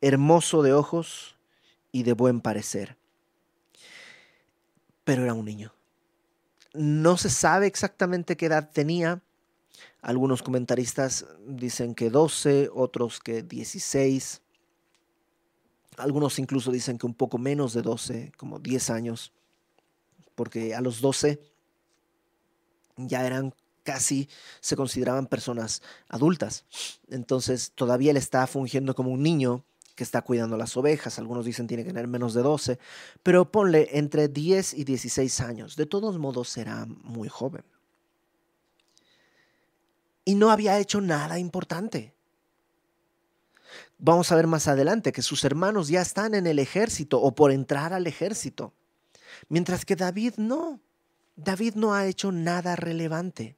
Hermoso 0.00 0.64
de 0.64 0.72
ojos 0.72 1.36
y 1.92 2.02
de 2.02 2.14
buen 2.14 2.40
parecer. 2.40 2.96
Pero 5.04 5.22
era 5.22 5.34
un 5.34 5.44
niño. 5.44 5.72
No 6.74 7.16
se 7.16 7.30
sabe 7.30 7.68
exactamente 7.68 8.36
qué 8.36 8.46
edad 8.46 8.70
tenía. 8.72 9.22
Algunos 10.02 10.42
comentaristas 10.42 11.26
dicen 11.46 11.94
que 11.94 12.10
12, 12.10 12.70
otros 12.74 13.20
que 13.20 13.44
16. 13.44 14.42
Algunos 15.96 16.38
incluso 16.38 16.70
dicen 16.70 16.98
que 16.98 17.06
un 17.06 17.14
poco 17.14 17.38
menos 17.38 17.72
de 17.72 17.82
12, 17.82 18.32
como 18.36 18.58
10 18.58 18.90
años, 18.90 19.32
porque 20.34 20.74
a 20.74 20.80
los 20.80 21.00
12 21.00 21.40
ya 22.96 23.26
eran 23.26 23.54
casi, 23.82 24.28
se 24.60 24.76
consideraban 24.76 25.26
personas 25.26 25.82
adultas. 26.08 26.64
Entonces 27.08 27.72
todavía 27.74 28.10
él 28.10 28.16
está 28.16 28.46
fungiendo 28.46 28.94
como 28.94 29.10
un 29.10 29.22
niño 29.22 29.64
que 29.94 30.04
está 30.04 30.22
cuidando 30.22 30.56
las 30.56 30.76
ovejas. 30.76 31.18
Algunos 31.18 31.44
dicen 31.46 31.66
tiene 31.66 31.84
que 31.84 31.90
tener 31.90 32.06
menos 32.06 32.34
de 32.34 32.42
12, 32.42 32.78
pero 33.22 33.50
ponle 33.50 33.88
entre 33.92 34.28
10 34.28 34.74
y 34.74 34.84
16 34.84 35.40
años. 35.40 35.76
De 35.76 35.86
todos 35.86 36.18
modos 36.18 36.50
será 36.50 36.86
muy 36.86 37.28
joven. 37.28 37.64
Y 40.24 40.34
no 40.34 40.50
había 40.50 40.78
hecho 40.78 41.00
nada 41.00 41.38
importante. 41.38 42.15
Vamos 43.98 44.30
a 44.30 44.36
ver 44.36 44.46
más 44.46 44.68
adelante 44.68 45.12
que 45.12 45.22
sus 45.22 45.44
hermanos 45.44 45.88
ya 45.88 46.02
están 46.02 46.34
en 46.34 46.46
el 46.46 46.58
ejército 46.58 47.20
o 47.20 47.34
por 47.34 47.50
entrar 47.50 47.92
al 47.92 48.06
ejército. 48.06 48.72
Mientras 49.48 49.84
que 49.84 49.96
David 49.96 50.34
no. 50.36 50.80
David 51.36 51.74
no 51.74 51.94
ha 51.94 52.06
hecho 52.06 52.32
nada 52.32 52.76
relevante. 52.76 53.56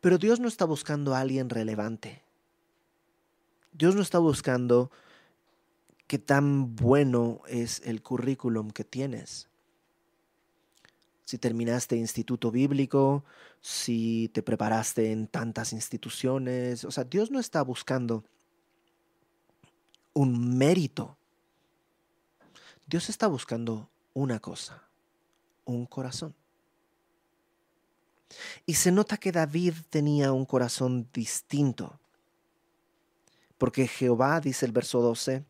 Pero 0.00 0.18
Dios 0.18 0.40
no 0.40 0.48
está 0.48 0.64
buscando 0.64 1.14
a 1.14 1.20
alguien 1.20 1.50
relevante. 1.50 2.22
Dios 3.72 3.94
no 3.94 4.02
está 4.02 4.18
buscando 4.18 4.90
qué 6.06 6.18
tan 6.18 6.74
bueno 6.74 7.42
es 7.48 7.82
el 7.84 8.02
currículum 8.02 8.70
que 8.70 8.84
tienes. 8.84 9.48
Si 11.24 11.38
terminaste 11.38 11.96
instituto 11.96 12.50
bíblico, 12.50 13.24
si 13.60 14.30
te 14.32 14.42
preparaste 14.42 15.12
en 15.12 15.26
tantas 15.26 15.72
instituciones, 15.72 16.84
o 16.84 16.90
sea, 16.90 17.04
Dios 17.04 17.30
no 17.30 17.38
está 17.38 17.62
buscando 17.62 18.24
un 20.12 20.56
mérito. 20.56 21.16
Dios 22.86 23.08
está 23.08 23.26
buscando 23.26 23.88
una 24.14 24.40
cosa, 24.40 24.82
un 25.64 25.86
corazón. 25.86 26.34
Y 28.66 28.74
se 28.74 28.92
nota 28.92 29.16
que 29.16 29.32
David 29.32 29.74
tenía 29.90 30.32
un 30.32 30.44
corazón 30.44 31.08
distinto. 31.12 31.98
Porque 33.56 33.88
Jehová, 33.88 34.40
dice 34.40 34.66
el 34.66 34.72
verso 34.72 35.00
12, 35.00 35.44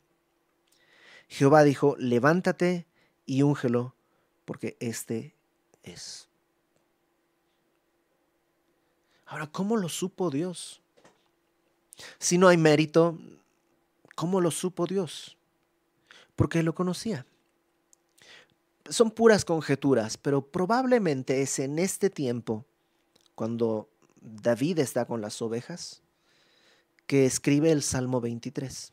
Jehová 1.28 1.62
dijo, 1.62 1.94
levántate 1.98 2.86
y 3.26 3.42
úngelo, 3.42 3.94
porque 4.44 4.76
este 4.80 5.34
es. 5.82 6.28
Ahora, 9.26 9.46
¿cómo 9.46 9.76
lo 9.76 9.90
supo 9.90 10.30
Dios? 10.30 10.80
Si 12.18 12.38
no 12.38 12.48
hay 12.48 12.56
mérito, 12.56 13.18
¿Cómo 14.18 14.40
lo 14.40 14.50
supo 14.50 14.84
Dios? 14.84 15.36
Porque 16.34 16.64
lo 16.64 16.74
conocía. 16.74 17.24
Son 18.90 19.12
puras 19.12 19.44
conjeturas, 19.44 20.16
pero 20.16 20.44
probablemente 20.44 21.40
es 21.40 21.60
en 21.60 21.78
este 21.78 22.10
tiempo, 22.10 22.66
cuando 23.36 23.88
David 24.20 24.80
está 24.80 25.04
con 25.04 25.20
las 25.20 25.40
ovejas, 25.40 26.02
que 27.06 27.26
escribe 27.26 27.70
el 27.70 27.80
Salmo 27.84 28.20
23. 28.20 28.92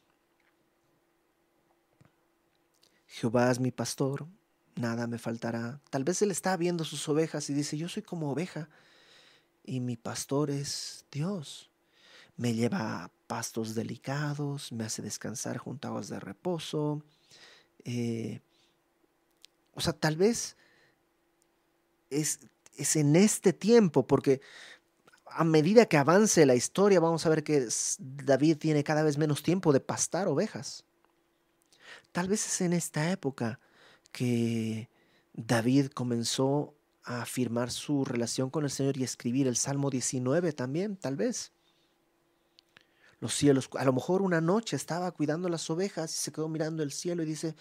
Jehová 3.08 3.50
es 3.50 3.60
mi 3.60 3.72
pastor, 3.72 4.28
nada 4.76 5.08
me 5.08 5.18
faltará. 5.18 5.82
Tal 5.90 6.04
vez 6.04 6.22
él 6.22 6.30
está 6.30 6.56
viendo 6.56 6.84
sus 6.84 7.10
ovejas 7.10 7.50
y 7.50 7.56
dice, 7.56 7.78
yo 7.78 7.90
soy 7.90 8.04
como 8.04 8.30
oveja 8.30 8.70
y 9.64 9.80
mi 9.80 9.98
pastor 9.98 10.52
es 10.52 11.04
Dios 11.12 11.72
me 12.38 12.54
lleva 12.54 13.12
pastos 13.28 13.76
delicados, 13.76 14.72
me 14.72 14.86
hace 14.86 15.02
descansar 15.02 15.58
junto 15.58 15.88
a 15.88 15.92
aguas 15.92 16.10
de 16.10 16.20
reposo. 16.20 17.04
Eh, 17.84 18.42
o 19.74 19.82
sea, 19.82 19.94
tal 19.94 20.18
vez 20.18 20.58
es, 22.10 22.40
es 22.78 22.96
en 22.96 23.16
este 23.16 23.54
tiempo, 23.54 24.06
porque 24.06 24.42
a 25.26 25.44
medida 25.44 25.86
que 25.86 25.98
avance 25.98 26.46
la 26.46 26.56
historia 26.56 27.00
vamos 27.00 27.26
a 27.26 27.30
ver 27.30 27.44
que 27.44 27.68
David 28.00 28.58
tiene 28.58 28.84
cada 28.84 29.04
vez 29.04 29.18
menos 29.18 29.44
tiempo 29.44 29.74
de 29.74 29.80
pastar 29.80 30.28
ovejas. 30.28 30.84
Tal 32.12 32.28
vez 32.28 32.46
es 32.46 32.62
en 32.62 32.74
esta 32.74 33.12
época 33.12 33.60
que 34.12 34.90
David 35.34 35.88
comenzó 35.88 36.74
a 37.04 37.22
afirmar 37.22 37.72
su 37.72 38.06
relación 38.06 38.50
con 38.50 38.64
el 38.64 38.72
Señor 38.72 38.98
y 38.98 39.04
escribir 39.04 39.48
el 39.48 39.58
Salmo 39.58 39.90
19 39.90 40.54
también, 40.54 40.96
tal 40.96 41.18
vez 41.18 41.52
los 43.20 43.34
cielos. 43.34 43.70
A 43.78 43.86
lo 43.86 43.94
mejor 43.94 44.22
una 44.22 44.42
noche 44.42 44.76
estaba 44.76 45.12
cuidando 45.12 45.50
las 45.50 45.70
ovejas 45.70 46.14
y 46.14 46.18
se 46.18 46.32
quedó 46.32 46.48
mirando 46.48 46.84
el 46.84 46.92
cielo 46.92 47.24
y 47.24 47.26
dice, 47.26 47.56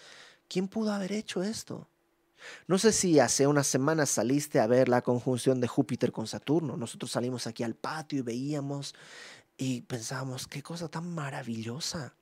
¿quién 0.47 0.67
pudo 0.67 0.91
haber 0.93 1.11
hecho 1.11 1.43
esto? 1.43 1.87
No 2.67 2.77
sé 2.77 2.91
si 2.91 3.19
hace 3.19 3.47
unas 3.47 3.65
semanas 3.65 4.09
saliste 4.09 4.59
a 4.59 4.67
ver 4.67 4.89
la 4.89 5.01
conjunción 5.01 5.59
de 5.61 5.67
Júpiter 5.67 6.11
con 6.11 6.27
Saturno. 6.27 6.77
Nosotros 6.77 7.11
salimos 7.11 7.47
aquí 7.47 7.63
al 7.63 7.75
patio 7.75 8.19
y 8.19 8.21
veíamos 8.21 8.93
y 9.57 9.81
pensábamos, 9.81 10.47
qué 10.47 10.61
cosa 10.61 10.89
tan 10.89 11.13
maravillosa. 11.15 12.13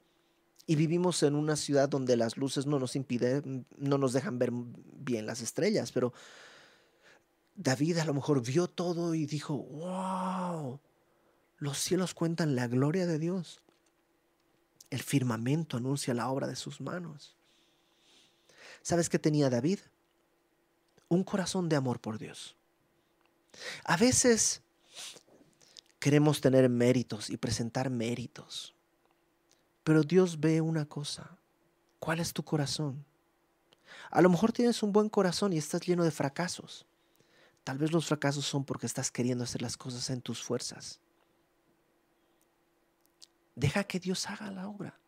y 0.65 0.75
vivimos 0.75 1.23
en 1.23 1.35
una 1.35 1.55
ciudad 1.55 1.89
donde 1.89 2.15
las 2.15 2.37
luces 2.37 2.65
no 2.65 2.79
nos 2.79 2.95
impiden, 2.95 3.65
no 3.77 3.97
nos 3.97 4.13
dejan 4.13 4.39
ver 4.39 4.51
bien 4.53 5.25
las 5.25 5.41
estrellas, 5.41 5.91
pero 5.91 6.13
David 7.55 7.97
a 7.97 8.05
lo 8.05 8.13
mejor 8.13 8.41
vio 8.41 8.67
todo 8.67 9.13
y 9.13 9.25
dijo, 9.25 9.55
wow, 9.57 10.79
los 11.63 11.77
cielos 11.77 12.13
cuentan 12.13 12.57
la 12.57 12.67
gloria 12.67 13.07
de 13.07 13.17
Dios. 13.17 13.61
El 14.89 15.01
firmamento 15.01 15.77
anuncia 15.77 16.13
la 16.13 16.29
obra 16.29 16.45
de 16.45 16.57
sus 16.57 16.81
manos. 16.81 17.37
¿Sabes 18.81 19.07
qué 19.07 19.17
tenía 19.17 19.49
David? 19.49 19.79
Un 21.07 21.23
corazón 21.23 21.69
de 21.69 21.77
amor 21.77 22.01
por 22.01 22.19
Dios. 22.19 22.57
A 23.85 23.95
veces 23.95 24.61
queremos 25.99 26.41
tener 26.41 26.67
méritos 26.67 27.29
y 27.29 27.37
presentar 27.37 27.89
méritos, 27.89 28.75
pero 29.85 30.03
Dios 30.03 30.41
ve 30.41 30.59
una 30.59 30.83
cosa. 30.85 31.37
¿Cuál 31.99 32.19
es 32.19 32.33
tu 32.33 32.43
corazón? 32.43 33.05
A 34.11 34.21
lo 34.21 34.29
mejor 34.29 34.51
tienes 34.51 34.83
un 34.83 34.91
buen 34.91 35.07
corazón 35.07 35.53
y 35.53 35.57
estás 35.57 35.79
lleno 35.87 36.03
de 36.03 36.11
fracasos. 36.11 36.85
Tal 37.63 37.77
vez 37.77 37.93
los 37.93 38.07
fracasos 38.07 38.45
son 38.45 38.65
porque 38.65 38.85
estás 38.85 39.11
queriendo 39.11 39.45
hacer 39.45 39.61
las 39.61 39.77
cosas 39.77 40.09
en 40.09 40.19
tus 40.21 40.43
fuerzas. 40.43 40.99
Deja 43.55 43.83
que 43.83 43.99
Dios 43.99 44.29
haga 44.29 44.51
la 44.51 44.67
obra, 44.67 44.99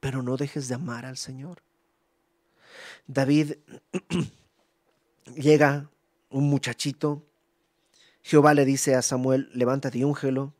pero 0.00 0.22
no 0.22 0.36
dejes 0.36 0.68
de 0.68 0.74
amar 0.74 1.04
al 1.04 1.16
Señor. 1.16 1.62
David 3.06 3.54
llega 5.36 5.90
un 6.30 6.48
muchachito. 6.48 7.22
Jehová 8.22 8.54
le 8.54 8.64
dice 8.64 8.94
a 8.94 9.02
Samuel, 9.02 9.50
levántate 9.52 9.98
y 9.98 10.04
úngelo. 10.04 10.54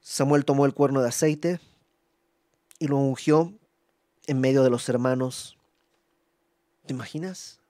Samuel 0.00 0.44
tomó 0.44 0.66
el 0.66 0.74
cuerno 0.74 1.02
de 1.02 1.08
aceite 1.08 1.60
y 2.78 2.88
lo 2.88 2.96
ungió 2.96 3.52
en 4.26 4.40
medio 4.40 4.62
de 4.62 4.70
los 4.70 4.88
hermanos. 4.88 5.56
¿Te 6.86 6.94
imaginas? 6.94 7.60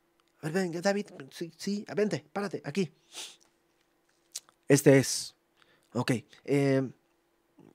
A 0.40 0.48
ver, 0.48 0.70
ven, 0.70 0.81
David, 0.81 1.07
sí, 1.31 1.52
sí, 1.57 1.85
vente, 1.94 2.24
párate, 2.33 2.62
aquí. 2.64 2.92
Este 4.68 4.98
es. 4.98 5.35
Ok. 5.92 6.12
Eh, 6.44 6.88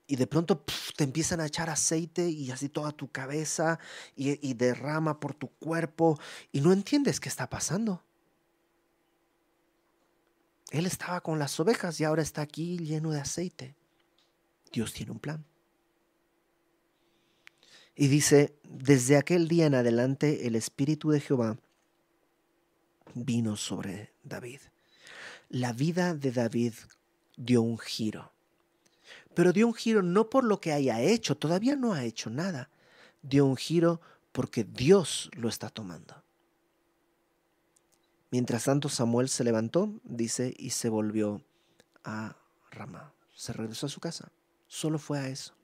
y 0.06 0.16
de 0.16 0.26
pronto 0.26 0.64
te 0.96 1.04
empiezan 1.04 1.40
a 1.40 1.46
echar 1.46 1.70
aceite 1.70 2.28
y 2.28 2.50
así 2.50 2.68
toda 2.68 2.92
tu 2.92 3.10
cabeza 3.10 3.78
y, 4.16 4.46
y, 4.46 4.54
derrama 4.54 5.18
por 5.18 5.34
tu 5.34 5.48
cuerpo 5.48 6.18
y 6.52 6.60
no 6.60 6.72
entiendes 6.72 7.20
qué 7.20 7.28
está 7.28 7.48
pasando. 7.48 8.02
Él 10.70 10.86
estaba 10.86 11.20
con 11.20 11.38
las 11.38 11.58
ovejas 11.58 11.98
y 12.00 12.04
ahora 12.04 12.22
está 12.22 12.42
aquí 12.42 12.78
lleno 12.78 13.12
de 13.12 13.20
aceite. 13.20 13.74
Dios 14.72 14.92
tiene 14.92 15.12
un 15.12 15.20
plan. 15.20 15.44
Y 17.96 18.08
dice, 18.08 18.58
desde 18.64 19.16
aquel 19.16 19.46
día 19.46 19.66
en 19.66 19.74
adelante 19.74 20.46
el 20.46 20.56
Espíritu 20.56 21.10
de 21.10 21.20
Jehová 21.20 21.56
vino 23.14 23.56
sobre 23.56 24.12
David. 24.24 24.60
La 25.48 25.72
vida 25.72 26.14
de 26.14 26.32
David 26.32 26.74
dio 27.36 27.62
un 27.62 27.78
giro 27.78 28.33
pero 29.34 29.52
dio 29.52 29.66
un 29.66 29.74
giro 29.74 30.02
no 30.02 30.30
por 30.30 30.44
lo 30.44 30.60
que 30.60 30.72
haya 30.72 31.00
hecho, 31.00 31.36
todavía 31.36 31.76
no 31.76 31.92
ha 31.92 32.04
hecho 32.04 32.30
nada. 32.30 32.70
Dio 33.22 33.46
un 33.46 33.56
giro 33.56 34.00
porque 34.32 34.64
Dios 34.64 35.30
lo 35.34 35.48
está 35.48 35.70
tomando. 35.70 36.22
Mientras 38.30 38.64
tanto 38.64 38.88
Samuel 38.88 39.28
se 39.28 39.44
levantó, 39.44 40.00
dice, 40.02 40.54
y 40.58 40.70
se 40.70 40.88
volvió 40.88 41.42
a 42.02 42.36
Ramá. 42.70 43.12
Se 43.32 43.52
regresó 43.52 43.86
a 43.86 43.90
su 43.90 44.00
casa. 44.00 44.32
Solo 44.66 44.98
fue 44.98 45.18
a 45.18 45.28
eso. 45.28 45.54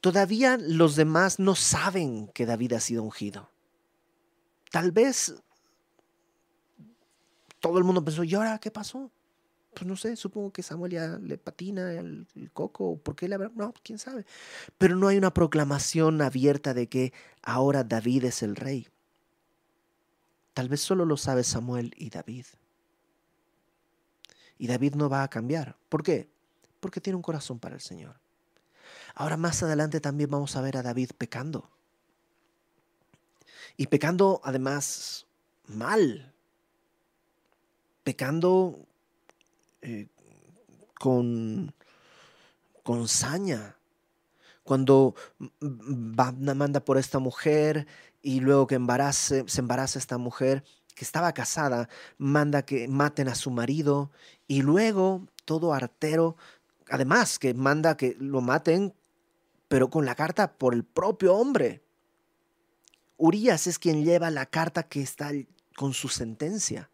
Todavía 0.00 0.56
los 0.58 0.96
demás 0.96 1.38
no 1.38 1.54
saben 1.54 2.28
que 2.28 2.46
David 2.46 2.74
ha 2.74 2.80
sido 2.80 3.02
ungido. 3.02 3.50
Tal 4.70 4.92
vez 4.92 5.34
todo 7.60 7.78
el 7.78 7.84
mundo 7.84 8.04
pensó, 8.04 8.24
¿y 8.24 8.34
ahora 8.34 8.58
qué 8.58 8.70
pasó? 8.70 9.10
Pues 9.76 9.86
no 9.86 9.94
sé, 9.94 10.16
supongo 10.16 10.54
que 10.54 10.62
Samuel 10.62 10.92
ya 10.92 11.18
le 11.18 11.36
patina 11.36 11.92
el, 11.92 12.26
coco, 12.54 12.96
¿por 12.96 13.14
qué 13.14 13.28
le 13.28 13.36
No, 13.36 13.74
quién 13.82 13.98
sabe. 13.98 14.24
Pero 14.78 14.96
no 14.96 15.06
hay 15.06 15.18
una 15.18 15.34
proclamación 15.34 16.22
abierta 16.22 16.72
de 16.72 16.88
que 16.88 17.12
ahora 17.42 17.84
David 17.84 18.24
es 18.24 18.42
el 18.42 18.56
rey. 18.56 18.88
Tal 20.54 20.70
vez 20.70 20.80
solo 20.80 21.04
lo 21.04 21.18
sabe 21.18 21.44
Samuel 21.44 21.92
y 21.98 22.08
David. 22.08 22.46
Y 24.56 24.66
David 24.66 24.94
no 24.94 25.10
va 25.10 25.22
a 25.22 25.28
cambiar. 25.28 25.76
¿Por 25.90 26.02
qué? 26.02 26.30
Porque 26.80 27.02
tiene 27.02 27.18
un 27.18 27.22
corazón 27.22 27.58
para 27.58 27.74
el 27.74 27.82
Señor. 27.82 28.16
Ahora 29.14 29.36
más 29.36 29.62
adelante 29.62 30.00
también 30.00 30.30
vamos 30.30 30.56
a 30.56 30.62
ver 30.62 30.78
a 30.78 30.82
David 30.82 31.10
pecando. 31.18 31.68
Y 33.76 33.88
pecando 33.88 34.40
además 34.42 35.26
mal. 35.66 36.32
Pecando 38.04 38.86
eh, 39.82 40.08
con, 40.98 41.74
con 42.82 43.08
saña. 43.08 43.76
Cuando 44.62 45.14
manda 45.60 46.84
por 46.84 46.98
esta 46.98 47.20
mujer 47.20 47.86
y 48.20 48.40
luego 48.40 48.66
que 48.66 48.74
embarace, 48.74 49.44
se 49.46 49.60
embaraza 49.60 49.98
esta 49.98 50.18
mujer 50.18 50.64
que 50.96 51.04
estaba 51.04 51.32
casada, 51.32 51.88
manda 52.18 52.62
que 52.62 52.88
maten 52.88 53.28
a 53.28 53.34
su 53.34 53.50
marido 53.50 54.10
y 54.48 54.62
luego 54.62 55.28
todo 55.44 55.72
artero, 55.72 56.36
además 56.88 57.38
que 57.38 57.54
manda 57.54 57.96
que 57.96 58.16
lo 58.18 58.40
maten, 58.40 58.94
pero 59.68 59.90
con 59.90 60.06
la 60.06 60.14
carta 60.14 60.54
por 60.54 60.74
el 60.74 60.84
propio 60.84 61.34
hombre. 61.34 61.82
Urias 63.18 63.66
es 63.66 63.78
quien 63.78 64.04
lleva 64.04 64.30
la 64.30 64.46
carta 64.46 64.82
que 64.82 65.02
está 65.02 65.30
con 65.76 65.92
su 65.92 66.08
sentencia. 66.08 66.90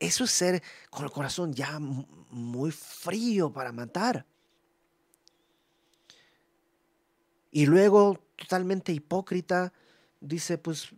Eso 0.00 0.24
es 0.24 0.30
ser 0.30 0.62
con 0.88 1.04
el 1.04 1.10
corazón 1.10 1.52
ya 1.52 1.78
muy 1.78 2.70
frío 2.70 3.52
para 3.52 3.70
matar. 3.70 4.26
Y 7.52 7.66
luego, 7.66 8.18
totalmente 8.36 8.92
hipócrita, 8.92 9.72
dice, 10.20 10.56
pues, 10.56 10.88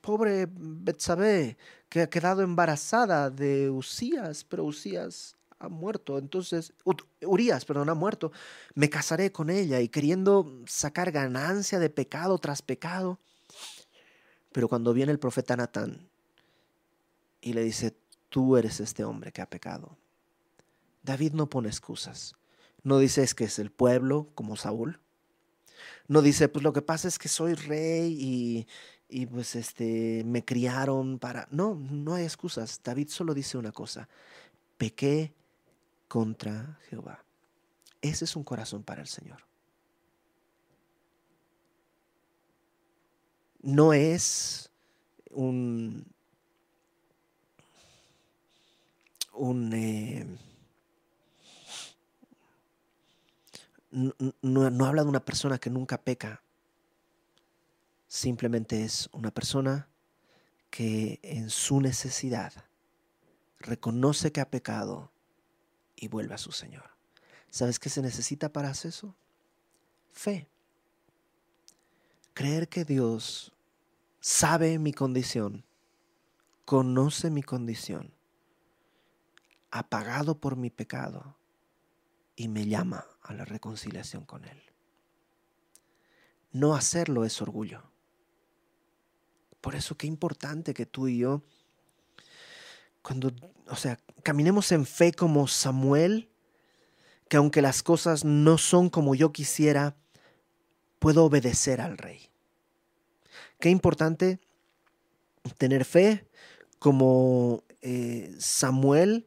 pobre 0.00 0.48
Betsabé, 0.50 1.56
que 1.88 2.02
ha 2.02 2.10
quedado 2.10 2.42
embarazada 2.42 3.30
de 3.30 3.70
Usías, 3.70 4.42
pero 4.44 4.64
Usías 4.64 5.36
ha 5.60 5.68
muerto. 5.68 6.18
Entonces, 6.18 6.72
Urias, 7.22 7.64
perdón, 7.64 7.88
ha 7.88 7.94
muerto. 7.94 8.32
Me 8.74 8.90
casaré 8.90 9.30
con 9.30 9.48
ella 9.48 9.80
y 9.80 9.88
queriendo 9.88 10.62
sacar 10.66 11.12
ganancia 11.12 11.78
de 11.78 11.90
pecado 11.90 12.38
tras 12.38 12.62
pecado. 12.62 13.20
Pero 14.52 14.68
cuando 14.68 14.92
viene 14.92 15.12
el 15.12 15.18
profeta 15.18 15.56
Natán 15.56 16.08
y 17.40 17.52
le 17.52 17.62
dice, 17.62 17.94
tú 18.34 18.56
eres 18.56 18.80
este 18.80 19.04
hombre 19.04 19.30
que 19.30 19.42
ha 19.42 19.48
pecado. 19.48 19.96
David 21.04 21.34
no 21.34 21.48
pone 21.48 21.68
excusas. 21.68 22.34
No 22.82 22.98
dice 22.98 23.22
es 23.22 23.32
que 23.32 23.44
es 23.44 23.60
el 23.60 23.70
pueblo 23.70 24.28
como 24.34 24.56
Saúl. 24.56 24.98
No 26.08 26.20
dice, 26.20 26.48
pues 26.48 26.64
lo 26.64 26.72
que 26.72 26.82
pasa 26.82 27.06
es 27.06 27.20
que 27.20 27.28
soy 27.28 27.54
rey 27.54 28.18
y, 28.20 28.66
y 29.08 29.26
pues 29.26 29.54
este, 29.54 30.24
me 30.26 30.44
criaron 30.44 31.20
para... 31.20 31.46
No, 31.52 31.76
no 31.76 32.14
hay 32.14 32.24
excusas. 32.24 32.80
David 32.82 33.06
solo 33.08 33.34
dice 33.34 33.56
una 33.56 33.70
cosa. 33.70 34.08
Pequé 34.78 35.32
contra 36.08 36.80
Jehová. 36.90 37.24
Ese 38.02 38.24
es 38.24 38.34
un 38.34 38.42
corazón 38.42 38.82
para 38.82 39.00
el 39.00 39.06
Señor. 39.06 39.46
No 43.62 43.92
es 43.92 44.72
un, 45.30 46.13
un 49.34 49.72
eh, 49.72 50.26
no, 54.42 54.86
habla 54.86 55.02
de 55.02 55.08
una 55.08 55.24
persona 55.24 55.58
que 55.58 55.70
nunca 55.70 55.98
peca, 55.98 56.42
simplemente 58.08 58.84
es 58.84 59.08
una 59.12 59.30
persona 59.30 59.88
que 60.70 61.20
en 61.22 61.50
su 61.50 61.80
necesidad 61.80 62.52
reconoce 63.60 64.32
que 64.32 64.40
ha 64.40 64.50
pecado 64.50 65.10
y 65.96 66.08
vuelve 66.08 66.34
a 66.34 66.38
su 66.38 66.50
Señor. 66.50 66.90
¿Sabes 67.50 67.78
qué 67.78 67.88
se 67.88 68.02
necesita 68.02 68.52
para 68.52 68.70
hacer 68.70 68.88
eso? 68.88 69.14
Fe. 70.12 70.48
Creer 72.34 72.68
que 72.68 72.84
Dios 72.84 73.52
sabe 74.20 74.78
mi 74.80 74.92
condición, 74.92 75.64
conoce 76.64 77.30
mi 77.30 77.44
condición 77.44 78.13
apagado 79.74 80.38
por 80.38 80.54
mi 80.54 80.70
pecado 80.70 81.36
y 82.36 82.46
me 82.46 82.64
llama 82.64 83.04
a 83.22 83.34
la 83.34 83.44
reconciliación 83.44 84.24
con 84.24 84.44
Él. 84.44 84.62
No 86.52 86.76
hacerlo 86.76 87.24
es 87.24 87.42
orgullo. 87.42 87.82
Por 89.60 89.74
eso 89.74 89.96
qué 89.96 90.06
importante 90.06 90.74
que 90.74 90.86
tú 90.86 91.08
y 91.08 91.18
yo, 91.18 91.42
cuando, 93.02 93.32
o 93.66 93.74
sea, 93.74 93.98
caminemos 94.22 94.70
en 94.70 94.86
fe 94.86 95.12
como 95.12 95.48
Samuel, 95.48 96.30
que 97.28 97.36
aunque 97.36 97.60
las 97.60 97.82
cosas 97.82 98.24
no 98.24 98.58
son 98.58 98.88
como 98.88 99.16
yo 99.16 99.32
quisiera, 99.32 99.96
puedo 101.00 101.24
obedecer 101.24 101.80
al 101.80 101.98
rey. 101.98 102.30
Qué 103.58 103.70
importante 103.70 104.38
tener 105.58 105.84
fe 105.84 106.28
como 106.78 107.64
eh, 107.82 108.32
Samuel 108.38 109.26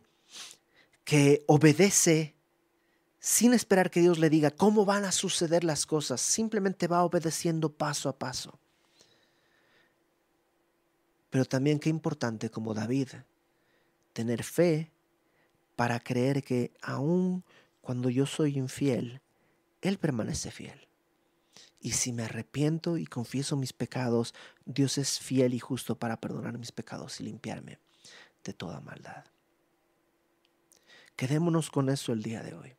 que 1.08 1.46
obedece 1.48 2.36
sin 3.18 3.54
esperar 3.54 3.90
que 3.90 4.02
Dios 4.02 4.20
le 4.20 4.30
diga 4.30 4.52
cómo 4.52 4.84
van 4.84 5.06
a 5.06 5.14
suceder 5.14 5.64
las 5.64 5.86
cosas, 5.86 6.20
simplemente 6.20 6.86
va 6.86 7.06
obedeciendo 7.06 7.72
paso 7.72 8.10
a 8.10 8.20
paso. 8.20 8.60
Pero 11.30 11.46
también 11.46 11.80
qué 11.80 11.88
importante 11.88 12.50
como 12.50 12.74
David, 12.74 13.08
tener 14.12 14.44
fe 14.44 14.92
para 15.78 16.02
creer 16.02 16.44
que 16.44 16.74
aun 16.82 17.46
cuando 17.80 18.10
yo 18.10 18.26
soy 18.26 18.58
infiel, 18.58 19.22
Él 19.80 20.00
permanece 20.00 20.52
fiel. 20.52 20.90
Y 21.80 21.92
si 21.92 22.12
me 22.12 22.24
arrepiento 22.24 22.98
y 22.98 23.06
confieso 23.06 23.56
mis 23.56 23.72
pecados, 23.72 24.34
Dios 24.66 24.98
es 24.98 25.20
fiel 25.20 25.54
y 25.54 25.60
justo 25.60 25.98
para 25.98 26.20
perdonar 26.20 26.58
mis 26.58 26.74
pecados 26.74 27.22
y 27.22 27.24
limpiarme 27.24 27.80
de 28.44 28.52
toda 28.52 28.82
maldad. 28.82 29.24
Quedémonos 31.18 31.72
con 31.72 31.90
eso 31.90 32.14
el 32.14 32.22
día 32.22 32.44
de 32.44 32.54
hoy. 32.54 32.76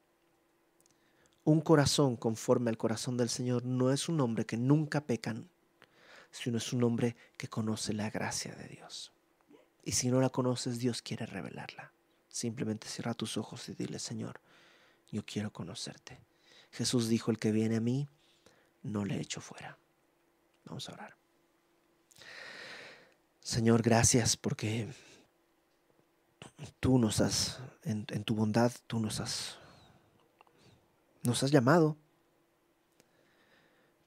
Un 1.42 1.60
corazón 1.60 2.16
conforme 2.16 2.70
al 2.70 2.78
corazón 2.78 3.16
del 3.16 3.28
Señor 3.28 3.64
no 3.64 3.90
es 3.90 4.08
un 4.08 4.20
hombre 4.20 4.46
que 4.46 4.56
nunca 4.56 5.00
pecan, 5.00 5.50
sino 6.30 6.58
es 6.58 6.72
un 6.72 6.84
hombre 6.84 7.16
que 7.36 7.48
conoce 7.48 7.92
la 7.92 8.10
gracia 8.10 8.54
de 8.54 8.68
Dios. 8.68 9.10
Y 9.84 9.92
si 9.92 10.08
no 10.08 10.20
la 10.20 10.28
conoces, 10.28 10.78
Dios 10.78 11.02
quiere 11.02 11.26
revelarla. 11.26 11.92
Simplemente 12.28 12.86
cierra 12.86 13.14
tus 13.14 13.36
ojos 13.36 13.68
y 13.70 13.74
dile, 13.74 13.98
Señor, 13.98 14.40
yo 15.10 15.24
quiero 15.24 15.52
conocerte. 15.52 16.20
Jesús 16.70 17.08
dijo, 17.08 17.32
el 17.32 17.38
que 17.40 17.50
viene 17.50 17.76
a 17.76 17.80
mí, 17.80 18.06
no 18.84 19.04
le 19.04 19.20
echo 19.20 19.40
fuera. 19.40 19.78
Vamos 20.64 20.88
a 20.88 20.92
orar. 20.92 21.16
Señor, 23.40 23.82
gracias 23.82 24.36
porque 24.36 24.88
tú 26.80 26.98
nos 26.98 27.20
has, 27.20 27.60
en, 27.84 28.04
tu 28.24 28.34
bondad, 28.34 28.72
tú 28.86 29.00
nos 29.00 29.20
has, 29.20 29.58
nos 31.22 31.42
has 31.42 31.50
llamado. 31.50 31.96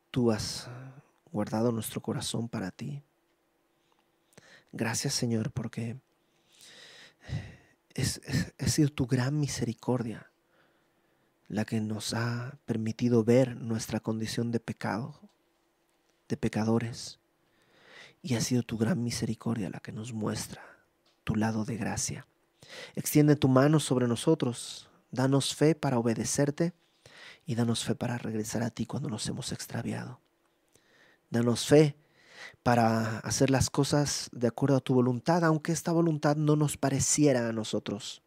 Tú 0.09 0.31
has 0.31 0.67
guardado 1.31 1.71
nuestro 1.71 2.01
corazón 2.01 2.49
para 2.49 2.71
ti. 2.71 3.01
Gracias 4.73 5.13
Señor 5.13 5.51
porque 5.51 5.97
es, 7.93 8.21
es, 8.57 8.71
sido 8.71 8.89
tu 8.89 9.05
gran 9.07 9.39
misericordia 9.39 10.29
la 11.47 11.65
que 11.65 11.81
nos 11.81 12.13
ha 12.13 12.57
permitido 12.65 13.23
ver 13.23 13.57
nuestra 13.57 13.99
condición 13.99 14.51
de 14.51 14.61
pecado, 14.61 15.19
de 16.29 16.37
pecadores. 16.37 17.19
Y 18.21 18.35
ha 18.35 18.41
sido 18.41 18.63
tu 18.63 18.77
gran 18.77 19.03
misericordia 19.03 19.69
la 19.69 19.79
que 19.79 19.91
nos 19.91 20.13
muestra 20.13 20.61
tu 21.23 21.35
lado 21.35 21.65
de 21.65 21.75
gracia. 21.75 22.27
Extiende 22.95 23.35
tu 23.35 23.47
mano 23.47 23.79
sobre 23.79 24.07
nosotros, 24.07 24.89
danos 25.11 25.55
fe 25.55 25.75
para 25.75 25.99
obedecerte 25.99 26.73
y 27.45 27.55
danos 27.55 27.83
fe 27.83 27.95
para 27.95 28.17
regresar 28.17 28.63
a 28.63 28.69
ti 28.69 28.85
cuando 28.85 29.09
nos 29.09 29.27
hemos 29.27 29.51
extraviado. 29.51 30.19
Danos 31.29 31.65
fe 31.65 31.95
para 32.63 33.19
hacer 33.19 33.49
las 33.49 33.69
cosas 33.69 34.29
de 34.31 34.47
acuerdo 34.47 34.77
a 34.77 34.81
tu 34.81 34.93
voluntad, 34.93 35.43
aunque 35.43 35.71
esta 35.71 35.91
voluntad 35.91 36.35
no 36.35 36.55
nos 36.55 36.77
pareciera 36.77 37.47
a 37.47 37.53
nosotros. 37.53 38.21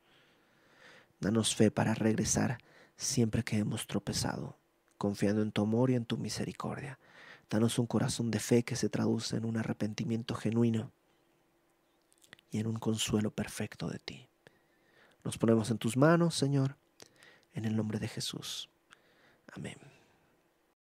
Danos 1.21 1.55
fe 1.55 1.71
para 1.71 1.95
regresar 1.95 2.59
siempre 2.97 3.43
que 3.45 3.59
hemos 3.59 3.87
tropezado, 3.87 4.57
confiando 4.99 5.43
en 5.43 5.53
tu 5.53 5.63
amor 5.63 5.91
y 5.91 5.95
en 5.95 6.05
tu 6.05 6.17
misericordia. 6.17 6.99
Danos 7.51 7.79
un 7.79 7.87
corazón 7.87 8.31
de 8.31 8.41
fe 8.41 8.63
que 8.63 8.77
se 8.77 8.89
traduce 8.89 9.37
en 9.37 9.45
un 9.45 9.57
arrepentimiento 9.57 10.35
genuino 10.35 10.91
y 12.51 12.59
en 12.59 12.67
un 12.67 12.77
consuelo 12.77 13.31
perfecto 13.31 13.89
de 13.89 13.99
ti. 13.99 14.29
Nos 15.25 15.39
ponemos 15.39 15.71
en 15.71 15.79
tus 15.79 15.97
manos, 15.97 16.35
Señor, 16.35 16.77
en 17.55 17.65
el 17.65 17.75
nombre 17.75 17.99
de 17.99 18.09
Jesús. 18.09 18.69
Amén. 19.53 19.94